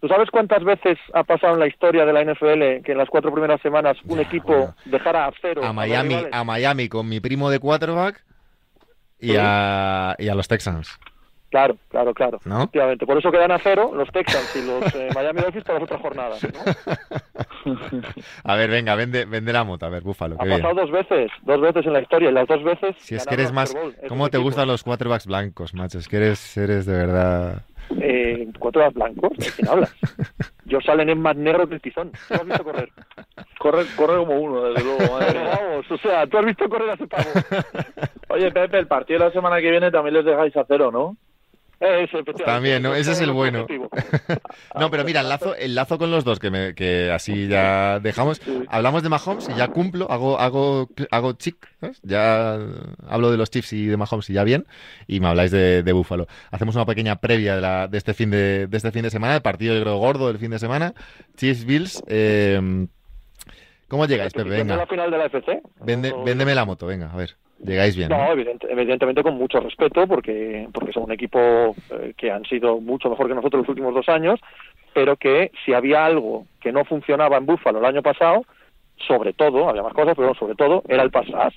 ¿Tú 0.00 0.08
sabes 0.08 0.30
cuántas 0.30 0.64
veces 0.64 0.98
ha 1.12 1.24
pasado 1.24 1.54
en 1.54 1.60
la 1.60 1.66
historia 1.66 2.06
de 2.06 2.12
la 2.12 2.24
NFL 2.24 2.82
que 2.84 2.92
en 2.92 2.98
las 2.98 3.08
cuatro 3.10 3.30
primeras 3.32 3.60
semanas 3.60 3.96
un 4.06 4.16
Ya, 4.16 4.22
equipo 4.22 4.52
bueno. 4.56 4.74
dejara 4.86 5.26
a 5.26 5.32
cero 5.42 5.60
A 5.64 5.72
Miami, 5.72 6.16
a 6.32 6.42
Miami 6.44 6.88
con 6.88 7.08
mi 7.08 7.20
primo 7.20 7.50
de 7.50 7.58
quarterback 7.58 8.24
y 9.18 9.32
Sí. 9.32 9.36
a, 9.38 10.16
y 10.18 10.28
a 10.28 10.34
los 10.34 10.48
Texans. 10.48 10.98
Claro, 11.50 11.76
claro, 11.88 12.14
claro. 12.14 12.38
¿No? 12.44 12.58
Efectivamente. 12.58 13.04
Por 13.06 13.18
eso 13.18 13.30
quedan 13.32 13.50
a 13.50 13.58
cero 13.58 13.90
los 13.92 14.08
Texans 14.12 14.54
y 14.54 14.64
los 14.64 14.94
eh, 14.94 15.08
Miami 15.12 15.40
Dolphins 15.42 15.64
para 15.64 15.80
las 15.80 15.82
otras 15.82 16.00
jornadas. 16.00 16.40
¿no? 16.44 17.72
A 18.44 18.54
ver, 18.54 18.70
venga, 18.70 18.94
vende, 18.94 19.24
vende 19.24 19.52
la 19.52 19.64
moto. 19.64 19.84
A 19.84 19.88
ver, 19.88 20.02
Búfalo, 20.02 20.36
Ha 20.38 20.44
bien. 20.44 20.62
pasado 20.62 20.80
dos 20.80 20.90
veces, 20.92 21.30
dos 21.42 21.60
veces 21.60 21.84
en 21.86 21.92
la 21.92 22.00
historia 22.02 22.30
y 22.30 22.32
las 22.32 22.46
dos 22.46 22.62
veces. 22.62 22.94
Si 23.00 23.16
es 23.16 23.26
que 23.26 23.34
eres 23.34 23.52
más. 23.52 23.74
¿Cómo 24.08 24.28
te 24.28 24.38
gustan 24.38 24.68
los 24.68 24.82
quarterbacks 24.84 25.26
blancos, 25.26 25.74
macho? 25.74 25.98
Es 25.98 26.08
que 26.08 26.16
eres, 26.18 26.56
eres 26.56 26.86
de 26.86 26.92
verdad. 26.96 27.62
Eh, 28.00 28.48
cuatro 28.58 28.88
blancos, 28.92 29.36
¿de 29.36 29.50
quién 29.50 29.68
hablas? 29.68 29.94
Yo 30.64 30.80
salen 30.80 31.08
en 31.08 31.20
más 31.20 31.36
negro 31.36 31.68
que 31.68 31.74
el 31.74 31.80
tizón. 31.80 32.12
¿Tú 32.28 32.34
has 32.34 32.46
visto 32.46 32.64
correr? 32.64 32.90
Corre, 33.58 33.84
corre 33.96 34.18
como 34.18 34.38
uno, 34.40 34.62
desde 34.62 34.84
luego. 34.84 35.12
madre 35.12 35.40
mía. 35.40 35.58
vamos, 35.60 35.90
o 35.90 35.98
sea, 35.98 36.26
tú 36.26 36.38
has 36.38 36.44
visto 36.46 36.68
correr 36.68 36.90
a 36.90 36.94
ese 36.94 37.06
pavo. 37.06 37.30
Oye, 38.28 38.52
Pepe, 38.52 38.78
el 38.78 38.86
partido 38.86 39.18
de 39.18 39.26
la 39.26 39.32
semana 39.32 39.60
que 39.60 39.70
viene 39.70 39.90
también 39.90 40.14
les 40.14 40.24
dejáis 40.24 40.56
a 40.56 40.64
cero, 40.66 40.90
¿no? 40.92 41.16
Eso. 41.80 42.18
También, 42.44 42.82
¿no? 42.82 42.94
Ese 42.94 43.12
es 43.12 43.20
el 43.22 43.32
bueno. 43.32 43.66
No, 44.78 44.90
pero 44.90 45.02
mira, 45.04 45.20
enlazo, 45.22 45.56
enlazo 45.56 45.98
con 45.98 46.10
los 46.10 46.24
dos, 46.24 46.38
que, 46.38 46.50
me, 46.50 46.74
que 46.74 47.10
así 47.10 47.48
ya 47.48 47.98
dejamos. 48.00 48.40
Hablamos 48.68 49.02
de 49.02 49.08
Mahomes 49.08 49.48
y 49.48 49.54
ya 49.54 49.68
cumplo, 49.68 50.10
hago, 50.10 50.38
hago, 50.38 50.88
hago 51.10 51.32
chic, 51.32 51.56
¿sabes? 51.80 52.00
Ya 52.02 52.58
hablo 53.08 53.30
de 53.30 53.36
los 53.38 53.50
Chiefs 53.50 53.72
y 53.72 53.86
de 53.86 53.96
Mahomes 53.96 54.28
y 54.30 54.34
ya 54.34 54.44
bien, 54.44 54.66
y 55.06 55.20
me 55.20 55.28
habláis 55.28 55.50
de, 55.50 55.82
de 55.82 55.92
Búfalo. 55.92 56.26
Hacemos 56.50 56.76
una 56.76 56.86
pequeña 56.86 57.16
previa 57.16 57.56
de, 57.56 57.60
la- 57.62 57.88
de 57.88 57.98
este 57.98 58.14
fin 58.14 58.30
de, 58.30 58.66
de 58.66 58.76
este 58.76 58.92
fin 58.92 59.02
de 59.02 59.10
semana, 59.10 59.34
el 59.34 59.42
partido 59.42 59.74
yo 59.74 59.80
creo 59.82 59.96
gordo 59.98 60.28
del 60.28 60.38
fin 60.38 60.50
de 60.50 60.58
semana, 60.58 60.94
Chiefs 61.36 61.64
Bills. 61.64 62.02
eh, 62.06 62.86
¿Cómo 63.88 64.06
llegáis, 64.06 64.32
Pepe? 64.32 64.50
¿Repetición 64.50 64.68
de 64.68 64.72
Venga, 64.74 64.84
la 64.84 64.86
final 64.86 65.10
de 65.10 65.18
la 65.18 65.24
FC? 65.26 65.62
vende, 65.80 66.14
véndeme 66.24 66.54
la 66.54 66.64
moto, 66.64 66.86
venga, 66.86 67.10
a 67.12 67.16
ver. 67.16 67.36
Llegáis 67.62 67.96
bien. 67.96 68.08
No, 68.08 68.16
¿no? 68.18 68.32
evidente- 68.32 68.66
evidentemente 68.70 69.22
con 69.22 69.34
mucho 69.34 69.60
respeto, 69.60 70.06
porque, 70.06 70.66
porque 70.72 70.92
son 70.92 71.04
un 71.04 71.12
equipo 71.12 71.38
eh, 71.90 72.14
que 72.16 72.30
han 72.30 72.44
sido 72.44 72.80
mucho 72.80 73.10
mejor 73.10 73.28
que 73.28 73.34
nosotros 73.34 73.60
los 73.62 73.68
últimos 73.68 73.94
dos 73.94 74.08
años, 74.08 74.40
pero 74.94 75.16
que 75.16 75.50
si 75.64 75.74
había 75.74 76.04
algo 76.06 76.46
que 76.60 76.72
no 76.72 76.84
funcionaba 76.84 77.36
en 77.36 77.46
Búfalo 77.46 77.78
el 77.78 77.84
año 77.84 78.02
pasado, 78.02 78.44
sobre 79.06 79.32
todo, 79.32 79.68
había 79.68 79.82
más 79.82 79.92
cosas, 79.94 80.14
pero 80.16 80.34
sobre 80.34 80.54
todo, 80.54 80.82
era 80.88 81.02
el 81.02 81.10
pass 81.10 81.26
rush. 81.28 81.56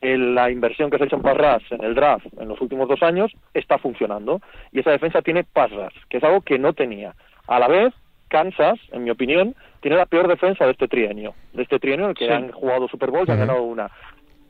El- 0.00 0.34
la 0.34 0.50
inversión 0.50 0.90
que 0.90 0.96
se 0.96 1.04
ha 1.04 1.06
hecho 1.06 1.16
en 1.16 1.22
pass 1.22 1.36
rush 1.36 1.72
en 1.72 1.84
el 1.84 1.94
draft 1.94 2.26
en 2.40 2.48
los 2.48 2.60
últimos 2.60 2.88
dos 2.88 3.02
años 3.02 3.32
está 3.54 3.78
funcionando, 3.78 4.40
y 4.72 4.80
esa 4.80 4.90
defensa 4.90 5.22
tiene 5.22 5.44
pass 5.44 5.70
rush, 5.70 5.94
que 6.08 6.18
es 6.18 6.24
algo 6.24 6.40
que 6.40 6.58
no 6.58 6.72
tenía. 6.72 7.14
A 7.46 7.58
la 7.58 7.68
vez, 7.68 7.94
Kansas, 8.28 8.78
en 8.92 9.04
mi 9.04 9.10
opinión, 9.10 9.54
tiene 9.80 9.96
la 9.96 10.06
peor 10.06 10.28
defensa 10.28 10.66
de 10.66 10.72
este 10.72 10.86
trienio, 10.88 11.34
de 11.52 11.62
este 11.62 11.78
trienio 11.78 12.06
en 12.06 12.10
el 12.10 12.16
que 12.16 12.26
Sí. 12.26 12.32
han 12.32 12.52
jugado 12.52 12.86
Super 12.88 13.10
Bowl 13.10 13.24
y 13.26 13.30
han 13.30 13.38
ganado 13.38 13.62
una. 13.62 13.90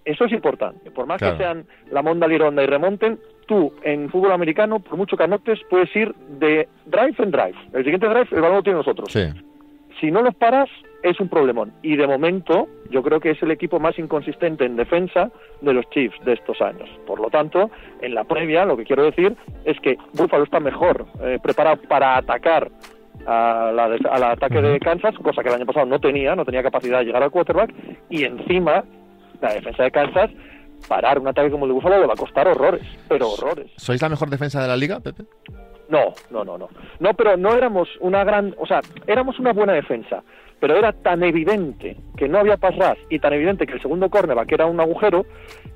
Eso 0.09 0.25
es 0.25 0.33
importante. 0.33 0.91
Por 0.91 1.07
más 1.07 1.19
Claro. 1.19 1.37
que 1.37 1.43
sean 1.45 1.67
la 1.91 2.01
Monda 2.01 2.27
Lironda 2.27 2.63
y 2.63 2.67
remonten, 2.67 3.19
tú 3.47 3.75
en 3.83 4.09
fútbol 4.09 4.33
americano, 4.33 4.81
por 4.81 4.97
mucho 4.97 5.19
que 5.19 5.25
anotes, 5.25 5.61
puedes 5.69 5.95
ir 5.95 6.15
de 6.41 6.67
drive 6.87 7.15
en 7.19 7.31
drive. 7.31 7.55
El 7.75 7.85
siguiente 7.85 8.09
drive, 8.09 8.27
el 8.31 8.41
balón 8.41 8.57
lo 8.57 8.63
tiene 8.63 8.79
nosotros. 8.79 9.13
Sí. 9.13 9.27
Si 10.01 10.11
no 10.11 10.23
los 10.23 10.35
paras, 10.35 10.71
es 11.03 11.21
un 11.21 11.29
problemón. 11.29 11.73
Y 11.83 11.97
de 11.97 12.07
momento, 12.07 12.69
yo 12.91 13.03
creo 13.03 13.21
que 13.21 13.33
es 13.33 13.43
el 13.43 13.51
equipo 13.51 13.79
más 13.81 13.99
inconsistente 13.99 14.65
en 14.65 14.77
defensa 14.77 15.31
de 15.61 15.73
los 15.75 15.89
Chiefs 15.91 16.19
de 16.25 16.33
estos 16.33 16.61
años. 16.63 16.89
Por 17.07 17.21
lo 17.21 17.29
tanto, 17.29 17.71
en 18.01 18.15
la 18.15 18.25
previa, 18.25 18.65
lo 18.65 18.79
que 18.79 18.85
quiero 18.85 19.05
decir 19.05 19.37
es 19.67 19.79
que 19.81 19.99
Buffalo 20.15 20.45
está 20.45 20.59
mejor 20.59 21.05
eh, 21.21 21.39
preparado 21.43 21.83
para 21.87 22.17
atacar 22.17 22.71
a 23.27 23.73
la 23.75 23.85
al 23.85 24.23
ataque 24.25 24.63
de 24.63 24.79
Kansas, 24.81 25.15
cosa 25.23 25.43
que 25.43 25.49
el 25.51 25.57
año 25.57 25.67
pasado 25.67 25.85
no 25.85 25.99
tenía, 25.99 26.35
no 26.35 26.45
tenía 26.47 26.63
capacidad 26.63 27.01
de 27.01 27.05
llegar 27.05 27.23
al 27.23 27.31
quarterback, 27.31 27.75
y 28.09 28.25
encima 28.25 28.85
la 29.41 29.55
defensa 29.55 29.83
de 29.83 29.91
Kansas, 29.91 30.31
parar 30.89 31.19
un 31.19 31.29
ataque 31.29 31.51
como 31.51 31.65
el 31.65 31.71
de 31.71 31.75
Buffalo 31.75 32.01
le 32.01 32.07
va 32.07 32.15
a 32.15 32.17
costar 32.17 32.49
horrores, 32.49 32.83
pero 33.09 33.31
horrores. 33.31 33.71
¿Sois 33.77 34.01
la 34.01 34.09
mejor 34.09 34.31
defensa 34.31 34.61
de 34.61 34.69
la 34.69 34.77
liga, 34.77 35.01
Pepe? 35.01 35.25
No, 35.89 36.13
no, 36.31 36.45
no, 36.45 36.59
no. 36.59 36.69
No, 37.01 37.15
pero 37.15 37.37
no 37.37 37.55
éramos 37.55 37.89
una 38.01 38.25
gran, 38.25 38.55
o 38.59 38.67
sea, 38.67 38.81
éramos 39.07 39.39
una 39.39 39.53
buena 39.53 39.73
defensa, 39.73 40.23
pero 40.61 40.77
era 40.77 40.93
tan 40.93 41.23
evidente 41.23 41.97
que 42.17 42.29
no 42.29 42.39
había 42.39 42.57
pass 42.57 42.77
rush 42.77 42.99
y 43.09 43.19
tan 43.19 43.33
evidente 43.33 43.67
que 43.67 43.75
el 43.75 43.83
segundo 43.83 44.11
cornerback 44.11 44.53
era 44.53 44.67
un 44.67 44.81
agujero 44.81 45.25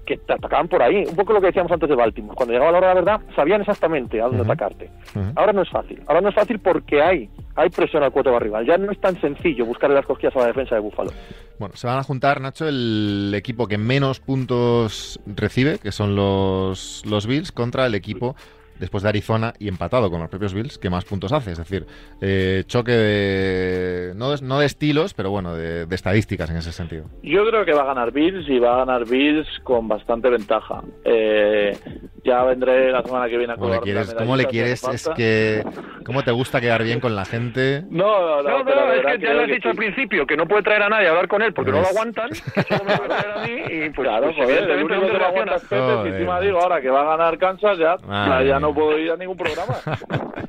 que 0.05 0.17
te 0.17 0.33
atacaban 0.33 0.69
por 0.69 0.83
ahí. 0.83 1.05
Un 1.09 1.15
poco 1.15 1.33
lo 1.33 1.41
que 1.41 1.47
decíamos 1.47 1.71
antes 1.71 1.89
de 1.89 1.95
Baltimore. 1.95 2.35
Cuando 2.35 2.53
llegaba 2.53 2.73
la 2.73 2.79
hora 2.79 2.89
de 2.89 2.95
la 2.95 3.01
verdad, 3.01 3.35
sabían 3.37 3.61
exactamente 3.61 4.21
a 4.21 4.27
dónde 4.27 4.43
atacarte. 4.43 4.91
Ahora 5.37 5.53
no 5.53 5.63
es 5.63 5.71
fácil. 5.71 6.03
Ahora 6.07 6.21
no 6.21 6.29
es 6.31 6.35
fácil 6.35 6.59
porque 6.59 7.01
hay 7.01 7.31
hay 7.55 7.69
presión 7.69 8.03
al 8.03 8.13
cuarto 8.13 8.37
rival. 8.39 8.67
Ya 8.67 8.79
no 8.79 8.91
es 8.91 9.01
tan 9.01 9.21
sencillo 9.21 9.67
buscarle 9.67 9.97
las 9.97 10.07
cosquillas 10.07 10.35
a 10.37 10.41
la 10.41 10.47
defensa 10.47 10.75
de 10.75 10.81
Búfalo. 10.81 11.11
Bueno, 11.59 11.77
se 11.77 11.87
van 11.87 11.99
a 11.99 12.03
juntar, 12.03 12.41
Nacho, 12.41 12.67
el 12.67 13.33
equipo 13.37 13.69
que 13.69 13.79
menos 13.79 14.21
puntos 14.21 15.21
recibe, 15.27 15.79
que 15.79 15.93
son 15.93 16.17
los, 16.17 17.05
los 17.07 17.27
Bills, 17.27 17.53
contra 17.53 17.87
el 17.87 17.95
equipo 17.95 18.35
después 18.83 19.03
de 19.05 19.09
Arizona 19.11 19.55
y 19.61 19.69
empatado 19.69 20.11
con 20.11 20.21
los 20.21 20.29
propios 20.29 20.53
Bills, 20.53 20.77
que 20.77 20.91
más 20.91 21.05
puntos 21.05 21.33
hace. 21.33 21.53
Es 21.53 21.59
decir, 21.59 21.87
eh, 22.21 22.65
choque 22.67 22.93
de. 22.93 24.13
No, 24.17 24.31
de- 24.33 24.43
no 24.45 24.59
de 24.59 24.67
estilos, 24.67 25.15
pero 25.15 25.31
bueno, 25.31 25.55
de, 25.55 25.87
de 25.87 25.95
estadísticas 25.95 26.51
en 26.51 26.57
ese 26.57 26.73
sentido. 26.73 27.05
Yo 27.23 27.47
creo 27.49 27.65
que 27.65 27.73
va 27.73 27.83
a 27.83 27.87
ganar 27.87 28.11
Bills 28.13 28.49
y 28.49 28.59
va 28.59 28.75
a 28.75 28.79
ganar 28.85 29.05
Bills 29.09 29.47
con 29.63 29.87
bastante 29.89 30.29
ventaja. 30.29 30.83
Eh, 31.05 31.79
ya 32.25 32.43
vendré 32.45 32.91
la 32.93 33.03
semana 33.03 33.29
que 33.29 33.37
viene 33.39 33.53
a 33.53 33.57
¿Cómo 33.57 33.73
le 33.75 33.81
quieres? 33.81 34.15
¿Cómo 34.15 34.37
le 34.37 34.45
quieres? 34.47 34.83
Es 34.89 35.09
que 35.17 35.63
¿cómo 36.05 36.23
te 36.23 36.31
gusta 36.33 36.61
quedar 36.61 36.83
bien 36.83 37.01
con 37.01 37.15
la 37.17 37.25
gente? 37.25 37.85
No, 37.91 38.43
no, 38.43 38.59
No, 38.59 38.65
pero 38.65 38.87
no, 38.87 38.93
es 38.93 39.07
que 39.19 39.27
ya 39.27 39.33
lo 39.35 39.43
has 39.43 39.49
dicho 39.49 39.69
al 39.69 39.75
sí. 39.75 39.79
principio, 39.79 40.27
que 40.27 40.37
no 40.37 40.47
puede 40.47 40.63
traer 40.63 40.83
a 40.83 40.89
nadie 40.89 41.07
a 41.07 41.11
hablar 41.11 41.29
con 41.29 41.43
él 41.43 41.53
porque 41.53 41.71
no 41.73 41.81
lo 41.81 41.87
aguantan, 41.89 42.31
que 42.31 42.63
solo 42.63 42.85
me 42.85 42.97
puede 42.97 43.09
traer 43.09 43.31
a 43.39 43.43
mí 43.47 43.53
y 43.87 43.91
pues, 43.91 44.09
Claro, 44.09 44.25
pues, 44.27 44.37
joder, 44.37 44.71
el 44.71 44.85
único 44.85 45.01
no 45.01 45.07
que 45.13 45.19
lo 45.19 45.25
aguanta 45.27 45.45
relacionas. 45.57 45.63
es 45.63 45.69
Pepe, 45.69 46.03
si 46.03 46.09
encima 46.15 46.41
digo 46.41 46.61
ahora 46.61 46.81
que 46.81 46.91
va 46.91 47.01
a 47.03 47.17
ganar 47.17 47.39
Kansas, 47.39 47.79
ya, 47.79 47.97
ya, 48.09 48.43
ya 48.43 48.61
no 48.73 48.81
puedo 48.81 48.99
ir 48.99 49.11
a 49.11 49.17
ningún 49.17 49.37
programa. 49.37 49.77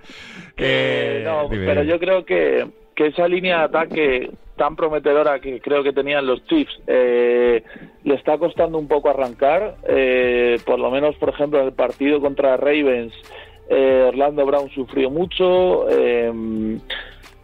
Eh, 0.56 1.24
no, 1.26 1.50
dime, 1.50 1.66
pero 1.66 1.82
dime. 1.82 1.92
yo 1.92 2.00
creo 2.00 2.26
que, 2.26 2.68
que 2.94 3.08
esa 3.08 3.28
línea 3.28 3.58
de 3.58 3.64
ataque 3.64 4.32
tan 4.56 4.76
prometedora 4.76 5.40
que 5.40 5.60
creo 5.60 5.82
que 5.82 5.94
tenían 5.94 6.28
los 6.28 6.46
Chiefs 6.46 6.80
eh, 6.86 7.64
le 8.04 8.14
está 8.14 8.38
costando 8.38 8.78
un 8.78 8.88
poco 8.88 9.10
arrancar. 9.10 9.78
Eh, 9.88 10.60
por 10.64 10.78
lo 10.78 10.92
menos, 10.92 11.16
por 11.16 11.30
ejemplo, 11.30 11.60
en 11.60 11.66
el 11.66 11.74
partido 11.74 12.22
contra 12.22 12.56
Ravens, 12.56 13.14
eh, 13.68 14.06
Orlando 14.10 14.46
Brown 14.46 14.70
sufrió 14.70 15.10
mucho. 15.10 15.90
eh, 15.90 16.80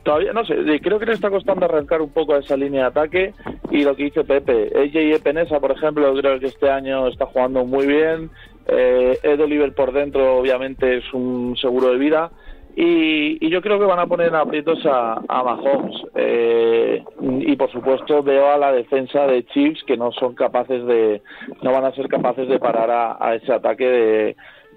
todavía 0.04 0.34
no 0.34 0.46
sé, 0.46 0.56
creo 0.82 1.00
que 1.00 1.06
le 1.06 1.14
está 1.14 1.30
costando 1.30 1.66
arrancar 1.66 2.02
un 2.02 2.10
poco 2.10 2.34
a 2.34 2.40
esa 2.40 2.58
línea 2.58 2.82
de 2.82 2.88
ataque 2.88 3.34
y 3.72 3.84
lo 3.84 3.96
que 3.96 4.06
dice 4.06 4.24
Pepe, 4.24 4.72
AJ 4.76 5.18
Epenesa, 5.18 5.60
por 5.60 5.72
ejemplo, 5.72 6.14
creo 6.16 6.40
que 6.40 6.48
este 6.48 6.70
año 6.70 7.08
está 7.08 7.26
jugando 7.26 7.66
muy 7.66 7.86
bien, 7.86 8.30
eh, 8.68 9.18
Ed 9.24 9.40
Oliver 9.42 9.74
por 9.74 9.92
dentro 9.92 10.38
obviamente 10.38 10.98
es 10.98 11.14
un 11.14 11.56
seguro 11.58 11.92
de 11.92 11.98
vida 11.98 12.32
y, 12.76 13.46
y 13.46 13.50
yo 13.50 13.62
creo 13.62 13.80
que 13.80 13.86
van 13.86 14.00
a 14.00 14.08
poner 14.08 14.34
aprietos 14.36 14.86
a, 14.86 15.22
a 15.28 15.44
Mahomes 15.44 15.96
Eh, 16.16 17.04
y 17.22 17.56
por 17.56 17.72
supuesto 17.72 18.22
veo 18.24 18.50
a 18.52 18.58
la 18.58 18.72
defensa 18.72 19.26
de 19.26 19.46
Chiefs 19.46 19.84
que 19.86 19.98
no 19.98 20.12
son 20.12 20.36
capaces 20.36 20.86
de, 20.86 21.22
no 21.62 21.72
van 21.72 21.86
a 21.86 21.94
ser 21.94 22.08
capaces 22.08 22.48
de 22.48 22.60
parar 22.60 22.90
a, 22.92 23.18
a 23.20 23.36
ese 23.36 23.54
ataque 23.54 23.88
de, 23.88 24.36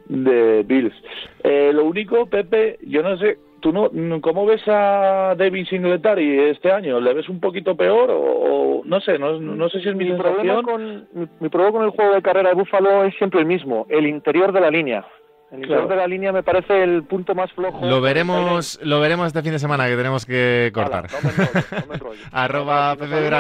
de 0.08 0.62
Bills. 0.62 0.94
Eh, 1.42 1.72
lo 1.72 1.84
único, 1.84 2.26
Pepe, 2.26 2.78
yo 2.86 3.02
no 3.02 3.16
sé, 3.18 3.38
¿tú 3.62 3.72
no, 3.72 3.88
cómo 4.20 4.44
ves 4.44 4.60
a 4.66 5.34
David 5.38 5.66
Singletary 5.68 6.50
este 6.50 6.70
año? 6.70 7.00
¿Le 7.00 7.14
ves 7.14 7.28
un 7.30 7.40
poquito 7.40 7.74
peor 7.74 8.10
o, 8.10 8.20
o 8.20 8.82
no 8.84 9.00
sé, 9.00 9.18
no, 9.18 9.38
no 9.40 9.68
sé 9.70 9.80
si 9.80 9.88
es 9.88 9.94
mi, 9.96 10.04
mi 10.10 10.18
problema, 10.18 10.62
con, 10.62 11.06
mi, 11.14 11.26
mi 11.40 11.48
problema 11.48 11.72
con 11.78 11.84
el 11.84 11.90
juego 11.90 12.14
de 12.14 12.20
carrera 12.22 12.50
de 12.50 12.54
Búfalo 12.56 13.04
es 13.04 13.14
siempre 13.16 13.40
el 13.40 13.46
mismo, 13.46 13.86
el 13.88 14.06
interior 14.06 14.52
de 14.52 14.60
la 14.60 14.70
línea. 14.70 15.06
El 15.50 15.58
interior 15.58 15.80
Claro. 15.86 15.88
de 15.88 15.96
la 15.96 16.06
línea 16.06 16.32
me 16.32 16.42
parece 16.42 16.82
el 16.82 17.02
punto 17.04 17.34
más 17.34 17.52
flojo. 17.52 17.84
Lo 17.84 18.00
veremos, 18.00 18.80
lo 18.82 19.00
veremos 19.00 19.26
este 19.26 19.42
fin 19.42 19.52
de 19.52 19.58
semana 19.58 19.86
que 19.86 19.96
tenemos 19.96 20.24
que 20.24 20.72
Hala, 20.74 21.02
cortar. 21.02 21.10
no 21.12 21.18
me 21.22 21.30
enrollo, 21.30 21.66
no 21.70 21.86
me 21.88 21.94
enrollo. 21.94 22.20
Arroba 22.32 22.96
Pepe 22.96 23.30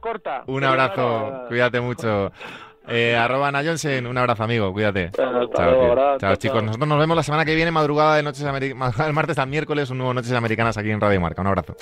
corta. 0.00 0.42
Un 0.48 0.64
abrazo, 0.64 1.44
cuídate 1.48 1.80
mucho. 1.80 2.32
Eh, 2.88 3.16
arroba 3.16 3.48
Ana 3.48 3.62
Johnson, 3.64 4.06
un 4.06 4.16
abrazo 4.16 4.44
amigo, 4.44 4.72
cuídate. 4.72 5.10
Bueno, 5.16 5.48
Chao, 5.54 5.64
luego, 5.70 5.82
tío. 5.82 5.92
abrazo, 5.92 6.18
Chao, 6.20 6.36
chicos. 6.36 6.62
Nosotros 6.62 6.88
nos 6.88 6.98
vemos 6.98 7.16
la 7.16 7.22
semana 7.22 7.44
que 7.44 7.54
viene, 7.54 7.70
madrugada 7.70 8.16
de 8.16 8.22
Noches 8.22 8.44
Americanas, 8.44 8.98
el 9.06 9.12
martes 9.12 9.38
al 9.38 9.48
miércoles, 9.48 9.90
un 9.90 9.98
nuevo 9.98 10.14
Noches 10.14 10.32
Americanas 10.32 10.76
aquí 10.76 10.90
en 10.90 11.00
Radio 11.00 11.20
Marca. 11.20 11.40
Un 11.42 11.48
abrazo. 11.48 11.74